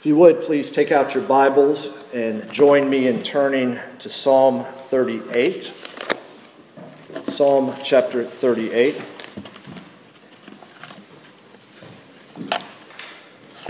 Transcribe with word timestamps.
If 0.00 0.06
you 0.06 0.16
would, 0.16 0.40
please 0.40 0.70
take 0.70 0.90
out 0.92 1.14
your 1.14 1.22
Bibles 1.22 1.90
and 2.14 2.50
join 2.50 2.88
me 2.88 3.06
in 3.06 3.22
turning 3.22 3.78
to 3.98 4.08
Psalm 4.08 4.64
38. 4.64 5.74
Psalm 7.24 7.74
chapter 7.84 8.24
38. 8.24 8.96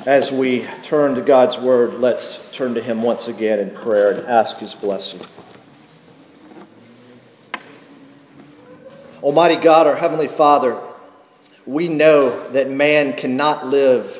As 0.06 0.30
we 0.30 0.69
turn 0.82 1.16
to 1.16 1.20
God's 1.20 1.58
Word, 1.58 1.95
let's 1.95 2.48
turn 2.52 2.74
to 2.74 2.80
Him 2.80 3.02
once 3.02 3.26
again 3.26 3.58
in 3.58 3.70
prayer 3.70 4.12
and 4.12 4.24
ask 4.28 4.58
His 4.58 4.76
blessing. 4.76 5.22
Almighty 9.20 9.56
God, 9.56 9.88
our 9.88 9.96
Heavenly 9.96 10.28
Father, 10.28 10.80
we 11.66 11.88
know 11.88 12.48
that 12.50 12.70
man 12.70 13.16
cannot 13.16 13.66
live 13.66 14.20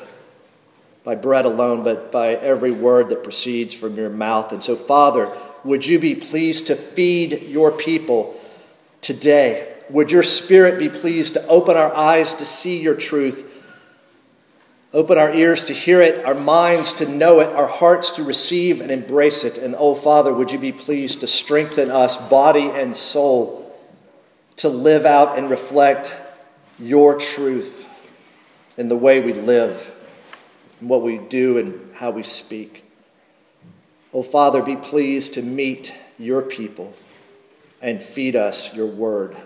by 1.03 1.15
bread 1.15 1.45
alone, 1.45 1.83
but 1.83 2.11
by 2.11 2.35
every 2.35 2.71
word 2.71 3.09
that 3.09 3.23
proceeds 3.23 3.73
from 3.73 3.95
your 3.95 4.09
mouth. 4.09 4.51
And 4.51 4.61
so, 4.61 4.75
Father, 4.75 5.31
would 5.63 5.85
you 5.85 5.99
be 5.99 6.15
pleased 6.15 6.67
to 6.67 6.75
feed 6.75 7.43
your 7.43 7.71
people 7.71 8.39
today? 9.01 9.73
Would 9.89 10.11
your 10.11 10.23
Spirit 10.23 10.79
be 10.79 10.89
pleased 10.89 11.33
to 11.33 11.47
open 11.47 11.75
our 11.75 11.93
eyes 11.93 12.35
to 12.35 12.45
see 12.45 12.81
your 12.81 12.95
truth? 12.95 13.47
Open 14.93 15.17
our 15.17 15.33
ears 15.33 15.65
to 15.65 15.73
hear 15.73 16.01
it, 16.01 16.25
our 16.25 16.35
minds 16.35 16.93
to 16.93 17.07
know 17.07 17.39
it, 17.39 17.49
our 17.49 17.67
hearts 17.67 18.11
to 18.11 18.23
receive 18.23 18.81
and 18.81 18.91
embrace 18.91 19.43
it. 19.43 19.57
And 19.57 19.73
oh, 19.77 19.95
Father, 19.95 20.33
would 20.33 20.51
you 20.51 20.59
be 20.59 20.73
pleased 20.73 21.21
to 21.21 21.27
strengthen 21.27 21.89
us, 21.89 22.17
body 22.29 22.69
and 22.69 22.95
soul, 22.95 23.73
to 24.57 24.69
live 24.69 25.05
out 25.05 25.37
and 25.37 25.49
reflect 25.49 26.13
your 26.77 27.17
truth 27.17 27.87
in 28.77 28.89
the 28.89 28.97
way 28.97 29.21
we 29.21 29.33
live 29.33 29.91
what 30.81 31.01
we 31.01 31.17
do 31.17 31.57
and 31.57 31.93
how 31.95 32.11
we 32.11 32.23
speak. 32.23 32.83
Oh, 34.13 34.23
Father, 34.23 34.61
be 34.61 34.75
pleased 34.75 35.33
to 35.35 35.41
meet 35.41 35.93
your 36.19 36.41
people 36.41 36.93
and 37.81 38.01
feed 38.01 38.35
us 38.35 38.73
your 38.75 38.87
word. 38.87 39.37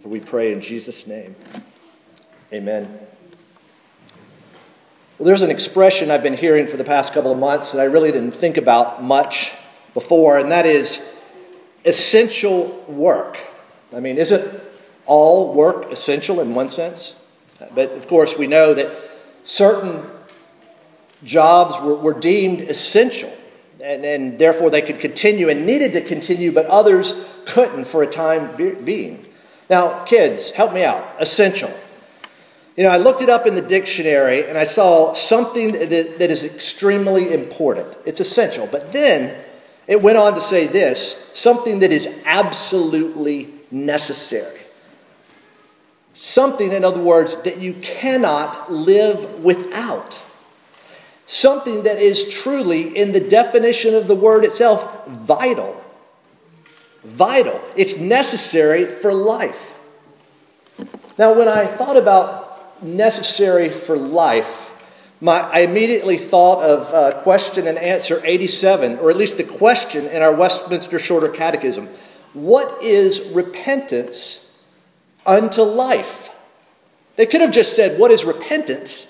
For 0.00 0.08
we 0.08 0.20
pray 0.20 0.52
in 0.52 0.60
Jesus' 0.60 1.06
name. 1.06 1.36
Amen. 2.52 2.98
Well, 5.18 5.26
there's 5.26 5.42
an 5.42 5.50
expression 5.50 6.10
I've 6.10 6.22
been 6.22 6.36
hearing 6.36 6.66
for 6.66 6.78
the 6.78 6.84
past 6.84 7.12
couple 7.12 7.30
of 7.30 7.38
months 7.38 7.72
that 7.72 7.80
I 7.80 7.84
really 7.84 8.10
didn't 8.10 8.32
think 8.32 8.56
about 8.56 9.02
much 9.04 9.52
before, 9.92 10.38
and 10.38 10.50
that 10.50 10.64
is 10.64 11.06
essential 11.84 12.82
work. 12.88 13.38
I 13.94 14.00
mean, 14.00 14.16
isn't 14.16 14.60
all 15.04 15.52
work 15.52 15.92
essential 15.92 16.40
in 16.40 16.54
one 16.54 16.70
sense? 16.70 17.16
But 17.74 17.92
of 17.92 18.08
course, 18.08 18.38
we 18.38 18.46
know 18.46 18.72
that 18.72 18.90
certain 19.44 20.06
jobs 21.24 21.80
were, 21.80 21.94
were 21.94 22.18
deemed 22.18 22.62
essential, 22.62 23.32
and, 23.82 24.04
and, 24.04 24.38
therefore 24.38 24.70
they 24.70 24.82
could 24.82 24.98
continue 24.98 25.48
and 25.48 25.66
needed 25.66 25.92
to 25.94 26.00
continue, 26.00 26.52
but 26.52 26.66
others 26.66 27.24
couldn't 27.46 27.86
for 27.86 28.02
a 28.02 28.06
time 28.06 28.54
be, 28.56 28.70
being. 28.70 29.26
Now, 29.68 30.04
kids, 30.04 30.50
help 30.50 30.72
me 30.72 30.84
out. 30.84 31.06
Essential. 31.18 31.72
You 32.76 32.84
know, 32.84 32.90
I 32.90 32.96
looked 32.96 33.20
it 33.20 33.28
up 33.28 33.46
in 33.46 33.54
the 33.54 33.62
dictionary 33.62 34.48
and 34.48 34.56
I 34.56 34.64
saw 34.64 35.12
something 35.12 35.72
that, 35.72 36.18
that 36.18 36.30
is 36.30 36.44
extremely 36.44 37.32
important. 37.32 37.96
It's 38.04 38.20
essential. 38.20 38.66
But 38.66 38.92
then 38.92 39.36
it 39.86 40.00
went 40.00 40.18
on 40.18 40.34
to 40.34 40.40
say 40.40 40.66
this 40.66 41.30
something 41.32 41.80
that 41.80 41.92
is 41.92 42.22
absolutely 42.24 43.48
necessary. 43.70 44.60
Something, 46.14 46.72
in 46.72 46.84
other 46.84 47.00
words, 47.00 47.42
that 47.42 47.58
you 47.58 47.74
cannot 47.74 48.72
live 48.72 49.40
without. 49.40 50.20
Something 51.30 51.84
that 51.84 52.00
is 52.00 52.28
truly, 52.28 52.88
in 52.98 53.12
the 53.12 53.20
definition 53.20 53.94
of 53.94 54.08
the 54.08 54.16
word 54.16 54.44
itself, 54.44 55.06
vital. 55.06 55.80
Vital. 57.04 57.62
It's 57.76 57.96
necessary 57.98 58.84
for 58.84 59.14
life. 59.14 59.76
Now, 61.16 61.38
when 61.38 61.46
I 61.46 61.66
thought 61.66 61.96
about 61.96 62.82
necessary 62.82 63.68
for 63.68 63.96
life, 63.96 64.72
my, 65.20 65.38
I 65.38 65.60
immediately 65.60 66.18
thought 66.18 66.64
of 66.64 66.92
uh, 66.92 67.22
question 67.22 67.68
and 67.68 67.78
answer 67.78 68.20
87, 68.24 68.98
or 68.98 69.08
at 69.08 69.16
least 69.16 69.36
the 69.36 69.44
question 69.44 70.06
in 70.06 70.22
our 70.22 70.34
Westminster 70.34 70.98
Shorter 70.98 71.28
Catechism 71.28 71.86
What 72.32 72.82
is 72.82 73.20
repentance 73.28 74.52
unto 75.24 75.62
life? 75.62 76.30
They 77.14 77.26
could 77.26 77.40
have 77.40 77.52
just 77.52 77.76
said, 77.76 78.00
What 78.00 78.10
is 78.10 78.24
repentance? 78.24 79.06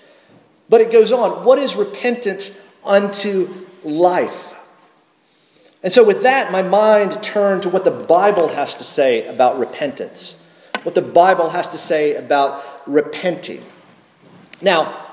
But 0.70 0.80
it 0.80 0.92
goes 0.92 1.12
on 1.12 1.44
what 1.44 1.58
is 1.58 1.74
repentance 1.74 2.58
unto 2.84 3.52
life? 3.82 4.54
And 5.82 5.92
so, 5.92 6.04
with 6.04 6.22
that, 6.22 6.52
my 6.52 6.62
mind 6.62 7.22
turned 7.22 7.64
to 7.64 7.68
what 7.68 7.84
the 7.84 7.90
Bible 7.90 8.48
has 8.48 8.76
to 8.76 8.84
say 8.84 9.26
about 9.26 9.58
repentance, 9.58 10.46
what 10.84 10.94
the 10.94 11.02
Bible 11.02 11.50
has 11.50 11.66
to 11.68 11.78
say 11.78 12.14
about 12.14 12.82
repenting. 12.86 13.64
Now, 14.62 15.06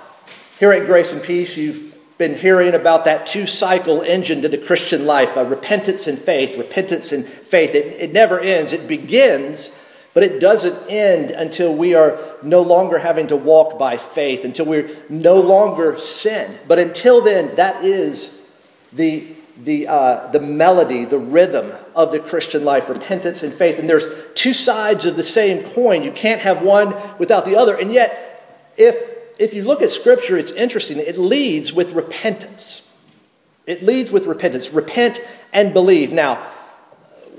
here 0.59 0.71
at 0.71 0.85
Grace 0.85 1.11
and 1.11 1.23
Peace, 1.23 1.57
you've 1.57 1.95
been 2.17 2.35
hearing 2.35 2.73
about 2.73 3.05
that 3.05 3.25
two 3.25 3.47
cycle 3.47 4.01
engine 4.01 4.41
to 4.41 4.49
the 4.49 4.57
Christian 4.57 5.05
life 5.05 5.37
uh, 5.37 5.45
repentance 5.45 6.07
and 6.07 6.19
faith, 6.19 6.57
repentance 6.57 7.11
and 7.11 7.25
faith. 7.25 7.73
It, 7.73 7.85
it 7.93 8.13
never 8.13 8.39
ends, 8.39 8.73
it 8.73 8.87
begins 8.87 9.75
but 10.17 10.23
it 10.23 10.39
doesn't 10.39 10.89
end 10.89 11.29
until 11.29 11.71
we 11.71 11.93
are 11.93 12.17
no 12.41 12.63
longer 12.63 12.97
having 12.97 13.27
to 13.27 13.35
walk 13.35 13.77
by 13.77 13.97
faith, 13.97 14.43
until 14.43 14.65
we're 14.65 14.89
no 15.09 15.39
longer 15.39 15.95
sin. 15.99 16.57
But 16.67 16.79
until 16.79 17.21
then, 17.21 17.53
that 17.57 17.85
is 17.85 18.41
the, 18.91 19.27
the, 19.61 19.87
uh, 19.87 20.31
the 20.31 20.39
melody, 20.39 21.05
the 21.05 21.19
rhythm 21.19 21.71
of 21.95 22.11
the 22.11 22.19
Christian 22.19 22.65
life 22.65 22.89
repentance 22.89 23.43
and 23.43 23.53
faith. 23.53 23.77
And 23.77 23.87
there's 23.87 24.07
two 24.33 24.55
sides 24.55 25.05
of 25.05 25.17
the 25.17 25.21
same 25.21 25.63
coin. 25.63 26.01
You 26.01 26.11
can't 26.11 26.41
have 26.41 26.63
one 26.63 26.95
without 27.19 27.45
the 27.45 27.55
other. 27.55 27.77
And 27.77 27.93
yet, 27.93 28.73
if, 28.75 28.95
if 29.37 29.53
you 29.53 29.65
look 29.65 29.83
at 29.83 29.91
Scripture, 29.91 30.35
it's 30.35 30.51
interesting. 30.51 30.97
It 30.97 31.19
leads 31.19 31.73
with 31.73 31.93
repentance. 31.93 32.81
It 33.67 33.83
leads 33.83 34.11
with 34.11 34.25
repentance. 34.25 34.73
Repent 34.73 35.21
and 35.53 35.75
believe. 35.75 36.11
Now, 36.11 36.43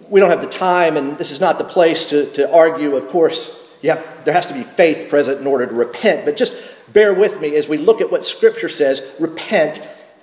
we 0.09 0.21
don't 0.21 0.31
have 0.31 0.43
the 0.43 0.49
time, 0.49 0.97
and 0.97 1.19
this 1.19 1.31
is 1.31 1.41
not 1.41 1.59
the 1.59 1.65
place 1.65 2.07
to, 2.07 2.31
to 2.33 2.53
argue. 2.53 2.97
Of 2.97 3.09
course, 3.09 3.55
have, 3.85 4.25
there 4.25 4.35
has 4.35 4.47
to 4.47 4.55
be 4.55 4.63
faith 4.63 5.09
present 5.09 5.41
in 5.41 5.47
order 5.47 5.67
to 5.67 5.75
repent, 5.75 6.25
but 6.25 6.37
just 6.37 6.55
bear 6.93 7.13
with 7.15 7.41
me 7.41 7.55
as 7.57 7.69
we 7.69 7.77
look 7.77 8.01
at 8.01 8.11
what 8.11 8.25
Scripture 8.25 8.69
says 8.69 9.03
repent 9.19 9.81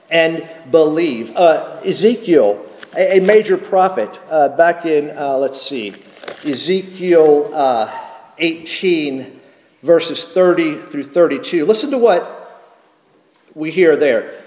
and 0.09 0.49
believe. 0.71 1.35
Uh, 1.35 1.79
Ezekiel, 1.85 2.65
a, 2.95 3.17
a, 3.17 3.21
major 3.21 3.57
prophet, 3.57 4.19
uh, 4.29 4.49
back 4.49 4.85
in, 4.85 5.15
uh, 5.17 5.37
let's 5.37 5.61
see, 5.61 5.93
Ezekiel 6.43 7.51
uh, 7.53 7.91
18, 8.37 9.39
verses 9.83 10.25
30 10.25 10.75
through 10.75 11.03
32. 11.03 11.65
Listen 11.65 11.91
to 11.91 11.97
what 11.97 12.41
we 13.53 13.71
hear 13.71 13.95
there. 13.95 14.44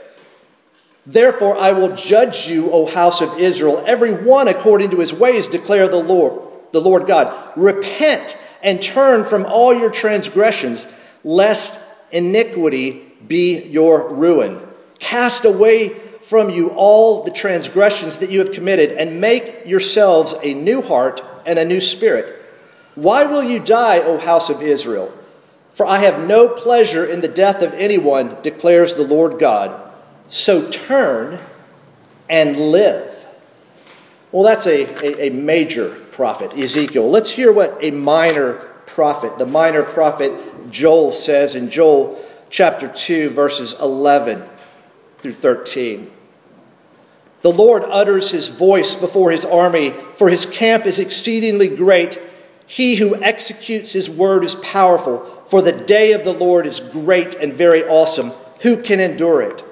Therefore, 1.08 1.56
I 1.56 1.72
will 1.72 1.96
judge 1.96 2.48
you, 2.48 2.70
O 2.70 2.84
house 2.84 3.22
of 3.22 3.38
Israel, 3.38 3.82
every 3.86 4.12
one 4.12 4.46
according 4.46 4.90
to 4.90 4.98
his 4.98 5.14
ways, 5.14 5.46
declare 5.46 5.88
the 5.88 5.96
Lord, 5.96 6.42
the 6.72 6.82
Lord 6.82 7.06
God. 7.06 7.34
Repent 7.56 8.36
and 8.62 8.82
turn 8.82 9.24
from 9.24 9.46
all 9.46 9.72
your 9.72 9.90
transgressions, 9.90 10.86
lest 11.24 11.80
iniquity 12.12 13.10
be 13.26 13.62
your 13.68 14.12
ruin. 14.12 14.60
Cast 14.98 15.46
away 15.46 15.98
from 16.20 16.50
you 16.50 16.68
all 16.72 17.24
the 17.24 17.30
transgressions 17.30 18.18
that 18.18 18.28
you 18.28 18.40
have 18.40 18.52
committed, 18.52 18.92
and 18.92 19.18
make 19.18 19.64
yourselves 19.64 20.34
a 20.42 20.52
new 20.52 20.82
heart 20.82 21.22
and 21.46 21.58
a 21.58 21.64
new 21.64 21.80
spirit. 21.80 22.34
Why 22.96 23.24
will 23.24 23.42
you 23.42 23.60
die, 23.60 24.00
O 24.00 24.18
house 24.18 24.50
of 24.50 24.60
Israel? 24.60 25.10
For 25.72 25.86
I 25.86 26.00
have 26.00 26.28
no 26.28 26.48
pleasure 26.48 27.06
in 27.06 27.22
the 27.22 27.28
death 27.28 27.62
of 27.62 27.72
anyone, 27.72 28.36
declares 28.42 28.92
the 28.92 29.04
Lord 29.04 29.38
God. 29.38 29.87
So 30.28 30.70
turn 30.70 31.38
and 32.28 32.56
live. 32.56 33.14
Well, 34.30 34.42
that's 34.42 34.66
a, 34.66 34.84
a, 35.04 35.28
a, 35.28 35.30
major 35.30 35.88
prophet, 36.12 36.52
Ezekiel. 36.52 37.10
Let's 37.10 37.30
hear 37.30 37.50
what 37.50 37.78
a 37.80 37.90
minor 37.90 38.54
prophet, 38.84 39.38
the 39.38 39.46
minor 39.46 39.82
prophet 39.82 40.70
Joel 40.70 41.12
says 41.12 41.54
in 41.54 41.70
Joel 41.70 42.22
chapter 42.50 42.88
2, 42.88 43.30
verses 43.30 43.74
11 43.80 44.42
through 45.16 45.32
13. 45.32 46.10
The 47.40 47.52
Lord 47.52 47.84
utters 47.84 48.30
his 48.30 48.48
voice 48.48 48.96
before 48.96 49.30
his 49.30 49.46
army, 49.46 49.94
for 50.16 50.28
his 50.28 50.44
camp 50.44 50.84
is 50.84 50.98
exceedingly 50.98 51.68
great. 51.68 52.20
He 52.66 52.96
who 52.96 53.16
executes 53.22 53.92
his 53.92 54.10
word 54.10 54.44
is 54.44 54.56
powerful, 54.56 55.24
for 55.48 55.62
the 55.62 55.72
day 55.72 56.12
of 56.12 56.24
the 56.24 56.34
Lord 56.34 56.66
is 56.66 56.80
great 56.80 57.34
and 57.36 57.54
very 57.54 57.82
awesome. 57.84 58.32
Who 58.60 58.82
can 58.82 59.00
endure 59.00 59.40
it? 59.40 59.64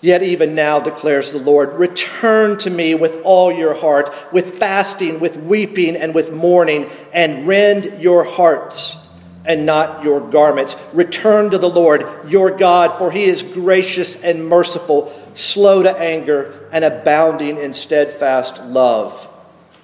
Yet 0.00 0.22
even 0.22 0.54
now, 0.54 0.78
declares 0.78 1.32
the 1.32 1.38
Lord, 1.38 1.74
return 1.74 2.58
to 2.58 2.70
me 2.70 2.94
with 2.94 3.22
all 3.24 3.50
your 3.50 3.74
heart, 3.74 4.12
with 4.30 4.58
fasting, 4.58 5.20
with 5.20 5.36
weeping, 5.36 5.96
and 5.96 6.14
with 6.14 6.32
mourning, 6.32 6.90
and 7.12 7.46
rend 7.46 8.02
your 8.02 8.24
hearts 8.24 8.98
and 9.46 9.64
not 9.64 10.04
your 10.04 10.20
garments. 10.20 10.76
Return 10.92 11.50
to 11.50 11.58
the 11.58 11.68
Lord 11.68 12.06
your 12.28 12.50
God, 12.50 12.98
for 12.98 13.10
he 13.10 13.24
is 13.24 13.42
gracious 13.42 14.22
and 14.22 14.46
merciful, 14.46 15.14
slow 15.34 15.82
to 15.82 15.96
anger, 15.96 16.68
and 16.72 16.84
abounding 16.84 17.56
in 17.56 17.72
steadfast 17.72 18.62
love. 18.64 19.28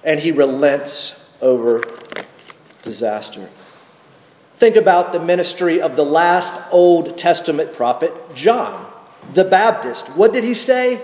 And 0.03 0.19
he 0.19 0.31
relents 0.31 1.19
over 1.41 1.83
disaster. 2.83 3.49
Think 4.55 4.75
about 4.75 5.11
the 5.11 5.19
ministry 5.19 5.81
of 5.81 5.95
the 5.95 6.05
last 6.05 6.61
Old 6.71 7.17
Testament 7.17 7.73
prophet, 7.73 8.13
John 8.35 8.82
the 9.33 9.43
Baptist. 9.43 10.07
What 10.09 10.33
did 10.33 10.43
he 10.43 10.53
say? 10.53 11.01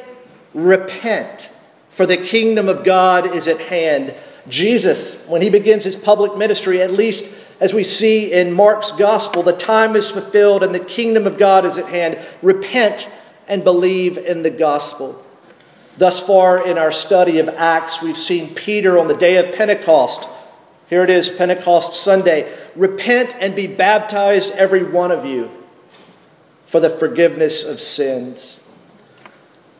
Repent, 0.53 1.49
for 1.89 2.05
the 2.05 2.17
kingdom 2.17 2.69
of 2.69 2.83
God 2.83 3.35
is 3.35 3.47
at 3.47 3.59
hand. 3.59 4.15
Jesus, 4.47 5.25
when 5.27 5.41
he 5.41 5.49
begins 5.49 5.83
his 5.83 5.95
public 5.95 6.37
ministry, 6.37 6.81
at 6.81 6.91
least 6.91 7.29
as 7.59 7.73
we 7.73 7.83
see 7.83 8.31
in 8.31 8.53
Mark's 8.53 8.91
gospel, 8.93 9.43
the 9.43 9.55
time 9.55 9.95
is 9.95 10.09
fulfilled 10.09 10.63
and 10.63 10.73
the 10.73 10.79
kingdom 10.79 11.27
of 11.27 11.37
God 11.37 11.65
is 11.65 11.77
at 11.77 11.87
hand. 11.87 12.17
Repent 12.41 13.09
and 13.47 13.63
believe 13.63 14.17
in 14.17 14.43
the 14.43 14.49
gospel. 14.49 15.23
Thus 15.97 16.25
far 16.25 16.65
in 16.65 16.77
our 16.77 16.93
study 16.93 17.39
of 17.39 17.49
Acts, 17.49 18.01
we've 18.01 18.15
seen 18.15 18.55
Peter 18.55 18.97
on 18.97 19.09
the 19.09 19.13
day 19.13 19.35
of 19.35 19.53
Pentecost. 19.53 20.27
Here 20.89 21.03
it 21.03 21.09
is, 21.09 21.29
Pentecost 21.29 21.93
Sunday. 21.93 22.51
Repent 22.75 23.35
and 23.39 23.53
be 23.55 23.67
baptized, 23.67 24.51
every 24.51 24.83
one 24.83 25.11
of 25.11 25.25
you, 25.25 25.51
for 26.69 26.79
the 26.79 26.89
forgiveness 26.89 27.63
of 27.63 27.79
sins. 27.79 28.59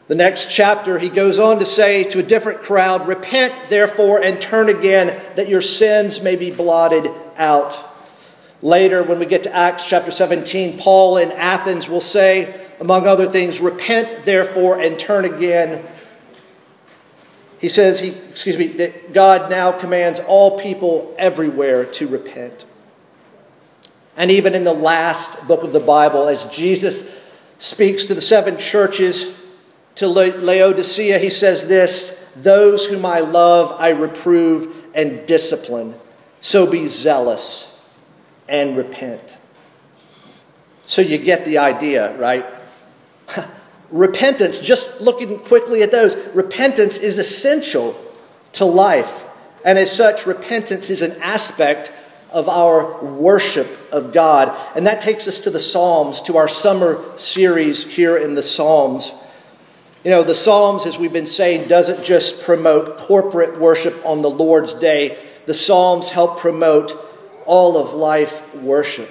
The 0.08 0.16
next 0.16 0.50
chapter, 0.50 0.98
he 0.98 1.10
goes 1.10 1.38
on 1.38 1.60
to 1.60 1.66
say 1.68 2.04
to 2.06 2.18
a 2.18 2.24
different 2.24 2.62
crowd, 2.62 3.08
Repent, 3.08 3.70
therefore, 3.70 4.24
and 4.24 4.42
turn 4.42 4.70
again, 4.70 5.22
that 5.36 5.48
your 5.48 5.62
sins 5.62 6.24
may 6.24 6.36
be 6.36 6.50
blotted 6.50 7.12
out. 7.38 7.80
Later, 8.64 9.04
when 9.04 9.20
we 9.20 9.28
get 9.28 9.44
to 9.44 9.56
Acts 9.56 9.86
chapter 9.86 10.10
17, 10.10 10.80
Paul 10.80 11.18
in 11.18 11.32
Athens 11.32 11.88
will 11.88 12.02
say, 12.02 12.60
among 12.80 13.06
other 13.06 13.30
things, 13.30 13.60
Repent, 13.60 14.26
therefore, 14.26 14.80
and 14.80 14.98
turn 14.98 15.26
again. 15.26 15.86
He 17.62 17.70
says, 17.70 18.00
he, 18.00 18.10
excuse 18.10 18.58
me, 18.58 18.66
that 18.66 19.14
God 19.14 19.52
now 19.52 19.72
commands 19.72 20.20
all 20.22 20.58
people 20.58 21.14
everywhere 21.20 21.86
to 21.86 22.08
repent. 22.08 22.66
And 24.19 24.30
even 24.31 24.54
in 24.54 24.66
the 24.66 24.74
last 24.74 25.48
book 25.48 25.63
of 25.63 25.71
the 25.71 25.80
Bible, 25.80 26.27
as 26.27 26.44
Jesus 26.44 27.10
speaks 27.57 28.04
to 28.06 28.13
the 28.13 28.21
seven 28.21 28.57
churches, 28.57 29.33
to 29.95 30.07
Laodicea, 30.07 31.18
he 31.19 31.30
says 31.30 31.68
this 31.68 32.21
Those 32.36 32.86
whom 32.86 33.06
I 33.06 33.21
love, 33.21 33.71
I 33.80 33.92
reprove 33.92 34.75
and 34.94 35.25
discipline. 35.25 35.95
So 36.42 36.69
be 36.69 36.89
zealous 36.89 37.81
and 38.50 38.75
repent. 38.75 39.38
So 40.86 41.01
you 41.01 41.18
get 41.18 41.45
the 41.45 41.60
idea, 41.60 42.18
right? 42.18 42.45
repentance, 43.89 44.60
just 44.60 45.00
looking 45.00 45.39
quickly 45.39 45.81
at 45.81 45.92
those, 45.92 46.18
repentance 46.33 46.98
is 46.98 47.19
essential 47.19 47.98
to 48.54 48.66
life. 48.66 49.24
And 49.63 49.80
as 49.80 49.89
such, 49.89 50.25
repentance 50.25 50.89
is 50.89 51.01
an 51.01 51.13
aspect 51.21 51.94
of 52.31 52.48
our 52.48 53.04
worship 53.04 53.68
of 53.92 54.14
God. 54.14 54.56
And 54.76 54.88
that 54.88 55.02
takes 55.02 55.28
us 55.28 55.40
to 55.40 55.50
the 55.50 55.60
Psalms, 55.60 56.22
to 56.22 56.38
our 56.38 56.48
summer 56.48 57.04
series 57.18 57.84
here 57.84 58.18
in 58.18 58.36
the 58.36 58.44
Psalms. 58.44 59.14
You 60.04 60.12
know, 60.12 60.24
the 60.24 60.36
Psalms, 60.36 60.86
as 60.86 60.98
we've 60.98 61.14
been 61.14 61.26
saying, 61.26 61.68
doesn't 61.68 62.04
just 62.04 62.44
promote 62.44 62.98
corporate 62.98 63.60
worship 63.60 64.06
on 64.06 64.22
the 64.22 64.30
Lord's 64.30 64.74
day, 64.74 65.18
the 65.46 65.54
Psalms 65.54 66.10
help 66.10 66.40
promote 66.40 66.94
all 67.46 67.78
of 67.78 67.94
life 67.94 68.56
worship. 68.56 69.10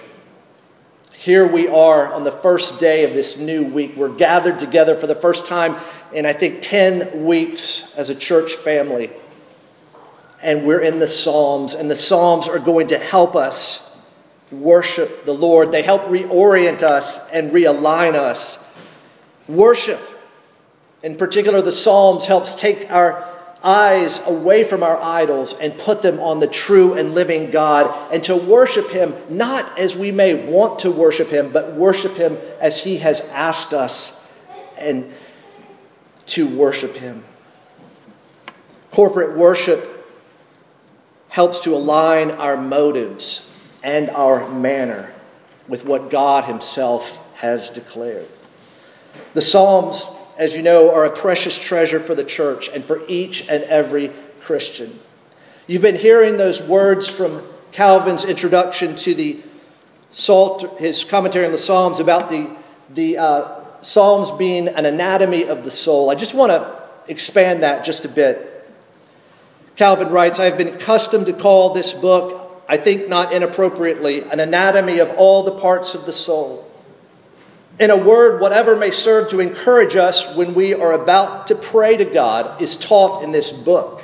Here 1.15 1.45
we 1.45 1.67
are 1.67 2.15
on 2.15 2.23
the 2.23 2.31
first 2.31 2.79
day 2.79 3.05
of 3.05 3.13
this 3.13 3.37
new 3.37 3.65
week. 3.65 3.97
We're 3.97 4.15
gathered 4.15 4.61
together 4.61 4.95
for 4.95 5.09
the 5.09 5.17
first 5.17 5.47
time 5.47 5.77
in, 6.13 6.25
I 6.25 6.33
think, 6.33 6.63
10 6.63 7.25
weeks 7.25 7.93
as 7.97 8.09
a 8.09 8.15
church 8.15 8.55
family. 8.55 9.11
And 10.43 10.65
we're 10.65 10.81
in 10.83 10.99
the 10.99 11.07
Psalms, 11.07 11.75
and 11.75 11.91
the 11.91 11.97
Psalms 11.97 12.49
are 12.49 12.59
going 12.59 12.89
to 12.89 12.99
help 12.99 13.35
us 13.35 13.97
worship 14.53 15.25
the 15.25 15.35
Lord. 15.35 15.73
They 15.73 15.83
help 15.83 16.03
reorient 16.03 16.83
us 16.83 17.29
and 17.31 17.51
realign 17.51 18.15
us. 18.15 18.65
Worship 19.49 20.01
in 21.03 21.17
particular, 21.17 21.63
the 21.63 21.73
Psalms 21.73 22.27
helps 22.27 22.55
take 22.55 22.91
our 22.91 23.25
eyes 23.63 24.21
away 24.27 24.65
from 24.65 24.83
our 24.83 24.97
idols 24.97 25.53
and 25.53 25.77
put 25.79 26.03
them 26.03 26.21
on 26.21 26.41
the 26.41 26.47
true 26.47 26.95
and 26.95 27.15
living 27.15 27.51
God 27.51 28.13
and 28.13 28.23
to 28.25 28.37
worship 28.37 28.91
Him 28.91 29.15
not 29.29 29.79
as 29.79 29.97
we 29.97 30.13
may 30.13 30.35
want 30.35 30.81
to 30.81 30.91
worship 30.91 31.29
Him, 31.29 31.51
but 31.53 31.73
worship 31.75 32.17
Him 32.17 32.37
as 32.61 32.83
He 32.83 32.99
has 32.99 33.21
asked 33.33 33.73
us 33.73 34.27
and 34.77 35.13
to 36.27 36.49
worship 36.49 36.97
Him. 36.97 37.25
Corporate 38.91 39.37
worship 39.37 39.98
helps 41.29 41.61
to 41.61 41.75
align 41.75 42.31
our 42.31 42.57
motives 42.57 43.51
and 43.83 44.11
our 44.11 44.49
manner 44.51 45.13
with 45.67 45.85
what 45.85 46.11
God 46.11 46.45
Himself 46.45 47.19
has 47.37 47.71
declared. 47.71 48.29
The 49.35 49.43
Psalms 49.43 50.09
as 50.39 50.55
you 50.55 50.63
know, 50.63 50.95
are 50.95 51.05
a 51.05 51.11
precious 51.11 51.59
treasure 51.59 51.99
for 51.99 52.15
the 52.15 52.25
church 52.25 52.69
and 52.69 52.85
for 52.85 53.03
each 53.09 53.47
and 53.49 53.65
every 53.65 54.13
Christian. 54.41 54.97
You've 55.67 55.83
been 55.83 55.97
hearing 55.97 56.37
those 56.37 56.63
words 56.63 57.09
from 57.09 57.43
Calvin's 57.73 58.25
introduction 58.25 58.95
to 58.95 59.15
the 59.15 59.43
Psalter, 60.11 60.69
his 60.79 61.05
commentary 61.05 61.45
on 61.45 61.53
the 61.53 61.59
Psalms 61.59 61.99
about 61.99 62.31
the, 62.31 62.49
the 62.89 63.19
uh, 63.19 63.65
Psalms 63.83 64.31
being 64.31 64.69
an 64.69 64.87
anatomy 64.87 65.45
of 65.49 65.65
the 65.65 65.71
soul. 65.73 66.09
I 66.09 66.15
just 66.15 66.35
want 66.35 66.53
to 66.53 66.83
expand 67.09 67.65
that 67.65 67.85
just 67.85 68.05
a 68.05 68.09
bit. 68.09 68.48
Calvin 69.79 70.09
writes, 70.09 70.41
I 70.41 70.47
have 70.47 70.59
been 70.59 70.75
accustomed 70.75 71.27
to 71.27 71.33
call 71.33 71.73
this 71.73 71.95
book, 71.95 72.65
I 72.69 72.77
think 72.79 73.09
not 73.09 73.33
inappropriately, 73.33 74.23
an 74.23 74.41
anatomy 74.41 74.99
of 74.99 75.11
all 75.17 75.45
the 75.45 75.53
parts 75.53 75.95
of 75.95 76.05
the 76.05 76.13
soul. 76.13 76.69
In 77.79 77.93
a 77.93 77.97
word, 77.97 78.41
whatever 78.41 78.75
may 78.75 78.91
serve 78.91 79.31
to 79.31 79.39
encourage 79.39 79.95
us 79.95 80.35
when 80.35 80.55
we 80.55 80.75
are 80.75 80.93
about 80.93 81.47
to 81.47 81.55
pray 81.55 81.97
to 81.97 82.05
God 82.05 82.61
is 82.61 82.75
taught 82.75 83.23
in 83.23 83.31
this 83.31 83.53
book. 83.53 84.03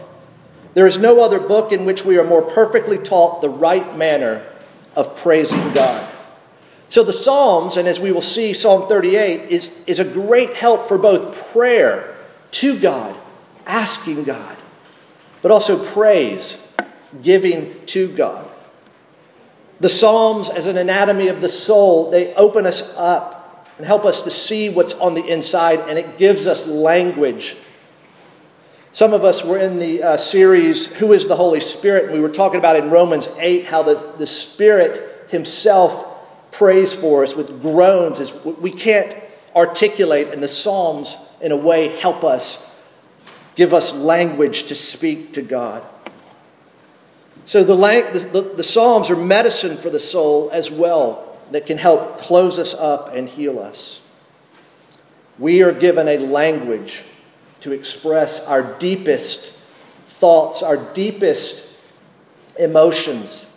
There 0.75 0.87
is 0.87 0.97
no 0.97 1.25
other 1.25 1.41
book 1.41 1.73
in 1.73 1.85
which 1.85 2.05
we 2.05 2.19
are 2.19 2.25
more 2.25 2.43
perfectly 2.43 2.97
taught 2.97 3.41
the 3.41 3.51
right 3.51 3.97
manner 3.97 4.47
of 4.95 5.17
praising 5.17 5.73
God. 5.73 6.09
So 6.89 7.03
the 7.03 7.13
Psalms, 7.13 7.77
and 7.77 7.89
as 7.89 7.99
we 7.99 8.13
will 8.13 8.23
see, 8.23 8.55
Psalm 8.55 8.89
38, 8.89 9.51
is, 9.51 9.73
is 9.89 9.99
a 9.99 10.05
great 10.05 10.55
help 10.55 10.87
for 10.87 10.99
both 10.99 11.51
prayer 11.53 12.15
to 12.53 12.79
God, 12.79 13.17
asking 13.67 14.23
God, 14.23 14.57
but 15.45 15.53
also 15.53 15.77
praise, 15.93 16.67
giving 17.21 17.85
to 17.85 18.09
God. 18.17 18.51
The 19.79 19.91
Psalms, 19.91 20.49
as 20.49 20.65
an 20.65 20.79
anatomy 20.79 21.29
of 21.29 21.43
the 21.43 21.51
soul, 21.51 22.11
they 22.11 22.33
open 22.35 22.65
us 22.65 22.97
up 22.97 23.69
and 23.77 23.85
help 23.85 24.07
us 24.07 24.23
to 24.23 24.31
see 24.31 24.71
what's 24.71 24.95
on 24.95 25.13
the 25.13 25.23
inside, 25.23 25.81
and 25.81 25.99
it 25.99 26.17
gives 26.17 26.47
us 26.47 26.67
language. 26.67 27.59
Some 28.91 29.13
of 29.13 29.23
us 29.23 29.45
were 29.45 29.59
in 29.59 29.79
the 29.79 30.03
uh, 30.03 30.17
series, 30.17 30.87
Who 30.97 31.13
is 31.13 31.29
the 31.29 31.37
Holy 31.37 31.61
Spirit? 31.61 32.05
And 32.05 32.15
we 32.15 32.21
were 32.21 32.31
talking 32.31 32.59
about 32.59 32.77
in 32.77 32.89
Romans 32.89 33.29
8 33.37 33.67
how 33.67 33.83
the, 33.83 34.03
the 34.17 34.27
Spirit 34.27 35.29
Himself 35.29 36.53
prays 36.53 36.95
for 36.95 37.23
us 37.23 37.37
with 37.37 37.61
groans 37.61 38.19
as 38.19 38.33
we 38.43 38.71
can't 38.73 39.15
articulate, 39.55 40.31
and 40.31 40.43
the 40.43 40.49
Psalms, 40.49 41.19
in 41.43 41.53
a 41.53 41.57
way, 41.57 41.89
help 41.99 42.25
us, 42.25 42.64
give 43.55 43.73
us 43.73 43.93
language 43.93 44.65
to 44.65 44.75
speak 44.75 45.33
to 45.35 45.43
God. 45.43 45.85
So 47.47 47.63
the, 47.63 47.75
the, 48.33 48.43
the 48.57 48.63
Psalms 48.63 49.11
are 49.11 49.17
medicine 49.17 49.77
for 49.77 49.91
the 49.91 50.01
soul 50.01 50.51
as 50.51 50.71
well 50.71 51.39
that 51.51 51.67
can 51.67 51.77
help 51.77 52.19
close 52.19 52.59
us 52.59 52.75
up 52.75 53.15
and 53.15 53.29
heal 53.29 53.59
us. 53.59 54.01
We 55.39 55.63
are 55.63 55.73
given 55.73 56.09
a 56.09 56.19
language 56.19 57.03
to 57.61 57.73
express 57.73 58.47
our 58.47 58.63
deepest 58.79 59.53
thoughts, 60.07 60.63
our 60.63 60.77
deepest 60.77 61.71
emotions 62.59 63.51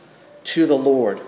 to 0.43 0.65
the 0.65 0.77
Lord. 0.77 1.21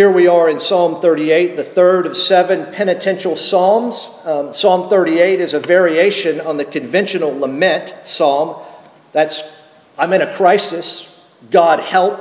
Here 0.00 0.10
we 0.10 0.28
are 0.28 0.48
in 0.48 0.60
Psalm 0.60 1.02
38, 1.02 1.58
the 1.58 1.62
third 1.62 2.06
of 2.06 2.16
seven 2.16 2.72
penitential 2.72 3.36
psalms. 3.36 4.08
Um, 4.24 4.50
psalm 4.54 4.88
38 4.88 5.42
is 5.42 5.52
a 5.52 5.60
variation 5.60 6.40
on 6.40 6.56
the 6.56 6.64
conventional 6.64 7.38
lament 7.38 7.94
psalm. 8.04 8.64
That's, 9.12 9.42
I'm 9.98 10.14
in 10.14 10.22
a 10.22 10.34
crisis, 10.34 11.14
God 11.50 11.80
help 11.80 12.18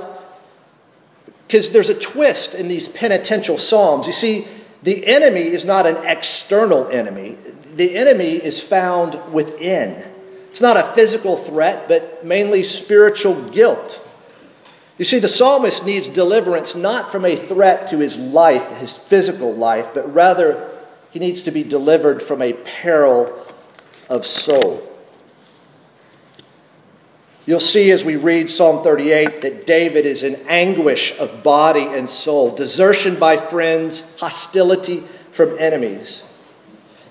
because 1.48 1.72
there's 1.72 1.88
a 1.88 1.98
twist 1.98 2.54
in 2.54 2.68
these 2.68 2.90
penitential 2.90 3.58
psalms. 3.58 4.08
You 4.08 4.12
see, 4.12 4.46
the 4.84 5.08
enemy 5.08 5.48
is 5.48 5.64
not 5.64 5.86
an 5.86 6.06
external 6.06 6.90
enemy, 6.90 7.38
the 7.76 7.96
enemy 7.96 8.34
is 8.34 8.62
found 8.62 9.32
within. 9.32 10.06
It's 10.50 10.60
not 10.60 10.76
a 10.76 10.84
physical 10.96 11.38
threat, 11.38 11.88
but 11.88 12.26
mainly 12.26 12.66
spiritual 12.66 13.42
guilt. 13.52 14.06
You 15.00 15.06
see, 15.06 15.20
the 15.20 15.30
psalmist 15.30 15.86
needs 15.86 16.08
deliverance 16.08 16.76
not 16.76 17.10
from 17.10 17.24
a 17.24 17.38
threat 17.38 17.88
to 17.88 18.00
his 18.00 18.18
life, 18.18 18.70
his 18.80 18.98
physical 18.98 19.56
life, 19.56 19.94
but 19.94 20.14
rather 20.14 20.70
he 21.12 21.20
needs 21.20 21.44
to 21.44 21.52
be 21.52 21.64
delivered 21.64 22.22
from 22.22 22.42
a 22.42 22.52
peril 22.52 23.34
of 24.10 24.26
soul. 24.26 24.86
You'll 27.46 27.62
see 27.62 27.92
as 27.92 28.04
we 28.04 28.18
read 28.18 28.50
Psalm 28.50 28.84
38 28.84 29.42
that 29.42 29.66
David 29.66 30.06
is 30.06 30.22
in 30.22 30.36
anguish 30.48 31.18
of 31.18 31.44
body 31.44 31.86
and 31.86 32.08
soul, 32.08 32.54
desertion 32.54 33.18
by 33.18 33.38
friends, 33.38 34.04
hostility 34.20 35.06
from 35.32 35.58
enemies. 35.58 36.24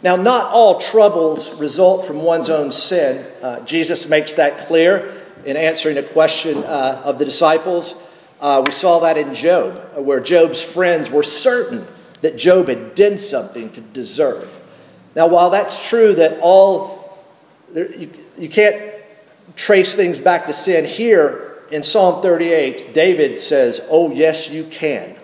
Now, 0.03 0.17
not 0.17 0.53
all 0.53 0.79
troubles 0.79 1.55
result 1.55 2.05
from 2.05 2.23
one's 2.23 2.51
own 2.51 2.71
sin. 2.71 3.27
Uh, 3.43 3.61
Jesus 3.61 4.09
makes 4.09 4.35
that 4.35 4.59
clear 4.59 5.18
in 5.45 5.57
answering 5.57 5.99
a 5.99 6.03
question 6.03 6.59
uh, 6.59 7.03
of 7.05 7.19
the 7.19 7.25
disciples. 7.25 7.95
Uh, 8.41 8.63
we 8.65 8.73
saw 8.73 9.01
that 9.01 9.19
in 9.19 9.35
Job, 9.35 9.97
where 9.97 10.21
Job's 10.21 10.63
friends 10.63 11.11
were 11.11 11.23
certain 11.23 11.87
that 12.21 12.37
Job 12.37 12.69
had 12.69 12.95
done 12.95 13.19
something 13.19 13.71
to 13.73 13.81
deserve. 13.81 14.61
Now, 15.15 15.29
while 15.29 15.51
that's 15.51 15.89
true 15.89 16.15
that 16.15 16.39
all, 16.41 17.19
you, 17.75 18.11
you 18.37 18.49
can't 18.49 18.95
trace 19.57 19.95
things 19.95 20.21
back 20.21 20.47
to 20.47 20.53
sin, 20.53 20.85
here 20.85 21.63
in 21.71 21.83
Psalm 21.83 22.23
38, 22.23 22.95
David 22.95 23.39
says, 23.39 23.81
Oh, 23.91 24.13
yes, 24.13 24.51
you 24.51 24.65
can. 24.65 25.17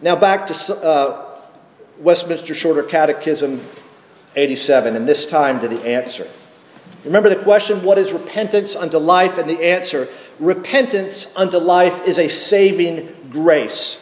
Now, 0.00 0.16
back 0.16 0.46
to 0.48 0.74
uh, 0.74 1.38
Westminster 1.98 2.54
Shorter 2.54 2.82
Catechism 2.82 3.64
87, 4.36 4.96
and 4.96 5.06
this 5.06 5.26
time 5.26 5.60
to 5.60 5.68
the 5.68 5.86
answer. 5.86 6.28
Remember 7.04 7.28
the 7.28 7.42
question, 7.42 7.82
what 7.82 7.98
is 7.98 8.12
repentance 8.12 8.76
unto 8.76 8.98
life? 8.98 9.38
And 9.38 9.48
the 9.50 9.62
answer, 9.62 10.08
repentance 10.38 11.34
unto 11.36 11.58
life 11.58 12.06
is 12.06 12.18
a 12.18 12.28
saving 12.28 13.14
grace, 13.30 14.00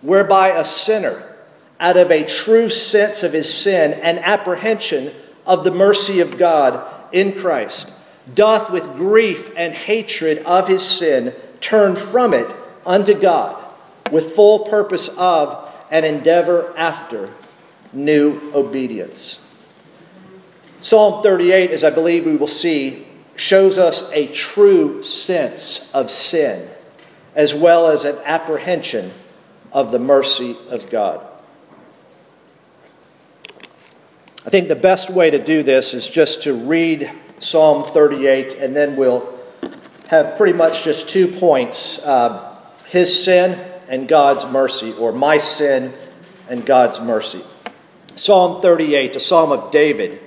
whereby 0.00 0.48
a 0.48 0.64
sinner, 0.64 1.34
out 1.78 1.96
of 1.96 2.10
a 2.10 2.24
true 2.24 2.70
sense 2.70 3.22
of 3.22 3.32
his 3.32 3.52
sin 3.52 3.92
and 3.94 4.18
apprehension 4.20 5.12
of 5.44 5.64
the 5.64 5.70
mercy 5.70 6.20
of 6.20 6.38
God 6.38 6.86
in 7.12 7.32
Christ, 7.32 7.90
doth 8.34 8.70
with 8.70 8.94
grief 8.94 9.50
and 9.56 9.74
hatred 9.74 10.38
of 10.38 10.68
his 10.68 10.82
sin 10.82 11.34
turn 11.60 11.96
from 11.96 12.32
it 12.32 12.54
unto 12.84 13.14
God 13.14 13.62
with 14.10 14.34
full 14.34 14.60
purpose 14.60 15.08
of 15.16 15.68
and 15.90 16.06
endeavor 16.06 16.72
after 16.76 17.32
new 17.92 18.40
obedience. 18.54 19.40
Psalm 20.80 21.22
38, 21.22 21.70
as 21.70 21.84
I 21.84 21.90
believe 21.90 22.26
we 22.26 22.36
will 22.36 22.46
see, 22.46 23.06
shows 23.36 23.78
us 23.78 24.10
a 24.12 24.26
true 24.28 25.02
sense 25.02 25.90
of 25.92 26.10
sin 26.10 26.68
as 27.34 27.54
well 27.54 27.88
as 27.88 28.04
an 28.04 28.16
apprehension 28.24 29.12
of 29.72 29.92
the 29.92 29.98
mercy 29.98 30.56
of 30.70 30.90
God. 30.90 31.20
I 34.44 34.50
think 34.50 34.68
the 34.68 34.76
best 34.76 35.10
way 35.10 35.30
to 35.30 35.38
do 35.38 35.62
this 35.62 35.92
is 35.92 36.08
just 36.08 36.44
to 36.44 36.54
read 36.54 37.10
Psalm 37.40 37.84
38, 37.84 38.54
and 38.54 38.74
then 38.74 38.96
we'll 38.96 39.28
have 40.08 40.36
pretty 40.36 40.56
much 40.56 40.84
just 40.84 41.08
two 41.08 41.26
points 41.26 41.98
uh, 42.04 42.56
his 42.86 43.24
sin 43.24 43.58
and 43.88 44.08
God's 44.08 44.46
mercy, 44.46 44.92
or 44.94 45.12
my 45.12 45.38
sin 45.38 45.92
and 46.48 46.64
God's 46.64 47.00
mercy. 47.00 47.42
Psalm 48.14 48.62
38, 48.62 49.16
a 49.16 49.20
psalm 49.20 49.52
of 49.52 49.70
David 49.70 50.22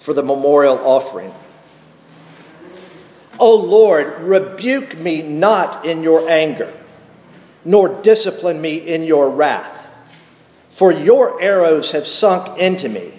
for 0.00 0.14
the 0.14 0.22
memorial 0.22 0.78
offering. 0.78 1.32
O 3.38 3.56
Lord, 3.56 4.20
rebuke 4.22 4.98
me 4.98 5.22
not 5.22 5.84
in 5.84 6.02
your 6.02 6.28
anger, 6.28 6.72
nor 7.64 8.00
discipline 8.02 8.60
me 8.60 8.76
in 8.76 9.04
your 9.04 9.30
wrath. 9.30 9.86
For 10.70 10.90
your 10.90 11.40
arrows 11.40 11.92
have 11.92 12.06
sunk 12.06 12.58
into 12.58 12.88
me, 12.88 13.14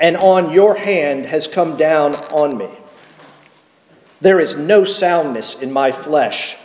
and 0.00 0.16
on 0.16 0.52
your 0.52 0.76
hand 0.76 1.26
has 1.26 1.48
come 1.48 1.76
down 1.76 2.14
on 2.14 2.56
me. 2.56 2.68
There 4.20 4.38
is 4.38 4.56
no 4.56 4.84
soundness 4.84 5.60
in 5.60 5.72
my 5.72 5.90
flesh 5.90 6.56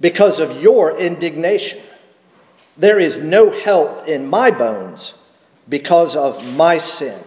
because 0.00 0.38
of 0.38 0.62
your 0.62 0.98
indignation. 0.98 1.80
There 2.76 3.00
is 3.00 3.18
no 3.18 3.50
health 3.50 4.06
in 4.06 4.28
my 4.28 4.50
bones 4.50 5.14
because 5.66 6.14
of 6.14 6.46
my 6.54 6.78
sin. 6.78 7.18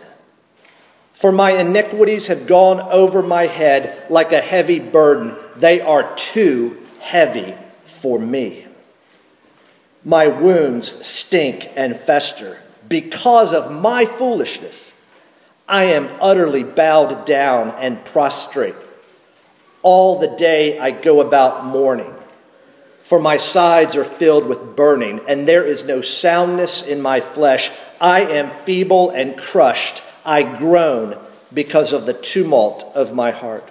For 1.19 1.31
my 1.31 1.51
iniquities 1.51 2.27
have 2.27 2.47
gone 2.47 2.79
over 2.79 3.21
my 3.21 3.45
head 3.45 4.09
like 4.09 4.31
a 4.31 4.41
heavy 4.41 4.79
burden. 4.79 5.35
They 5.57 5.81
are 5.81 6.15
too 6.15 6.77
heavy 6.99 7.55
for 7.85 8.17
me. 8.17 8.65
My 10.03 10.27
wounds 10.27 11.05
stink 11.05 11.69
and 11.75 11.99
fester 11.99 12.59
because 12.88 13.53
of 13.53 13.71
my 13.71 14.05
foolishness. 14.05 14.93
I 15.67 15.83
am 15.85 16.09
utterly 16.21 16.63
bowed 16.63 17.25
down 17.25 17.71
and 17.71 18.03
prostrate. 18.05 18.75
All 19.81 20.19
the 20.19 20.35
day 20.35 20.79
I 20.79 20.91
go 20.91 21.21
about 21.21 21.65
mourning 21.65 22.15
for 23.09 23.19
my 23.19 23.38
sides 23.38 23.95
are 23.95 24.03
filled 24.03 24.45
with 24.45 24.75
burning, 24.75 25.19
and 25.27 25.47
there 25.47 25.65
is 25.65 25.83
no 25.83 25.99
soundness 25.99 26.85
in 26.85 27.01
my 27.01 27.19
flesh. 27.21 27.71
I 27.99 28.21
am 28.21 28.51
feeble 28.51 29.09
and 29.09 29.35
crushed. 29.35 30.03
I 30.25 30.43
groan 30.43 31.17
because 31.53 31.93
of 31.93 32.05
the 32.05 32.13
tumult 32.13 32.83
of 32.95 33.13
my 33.13 33.31
heart. 33.31 33.67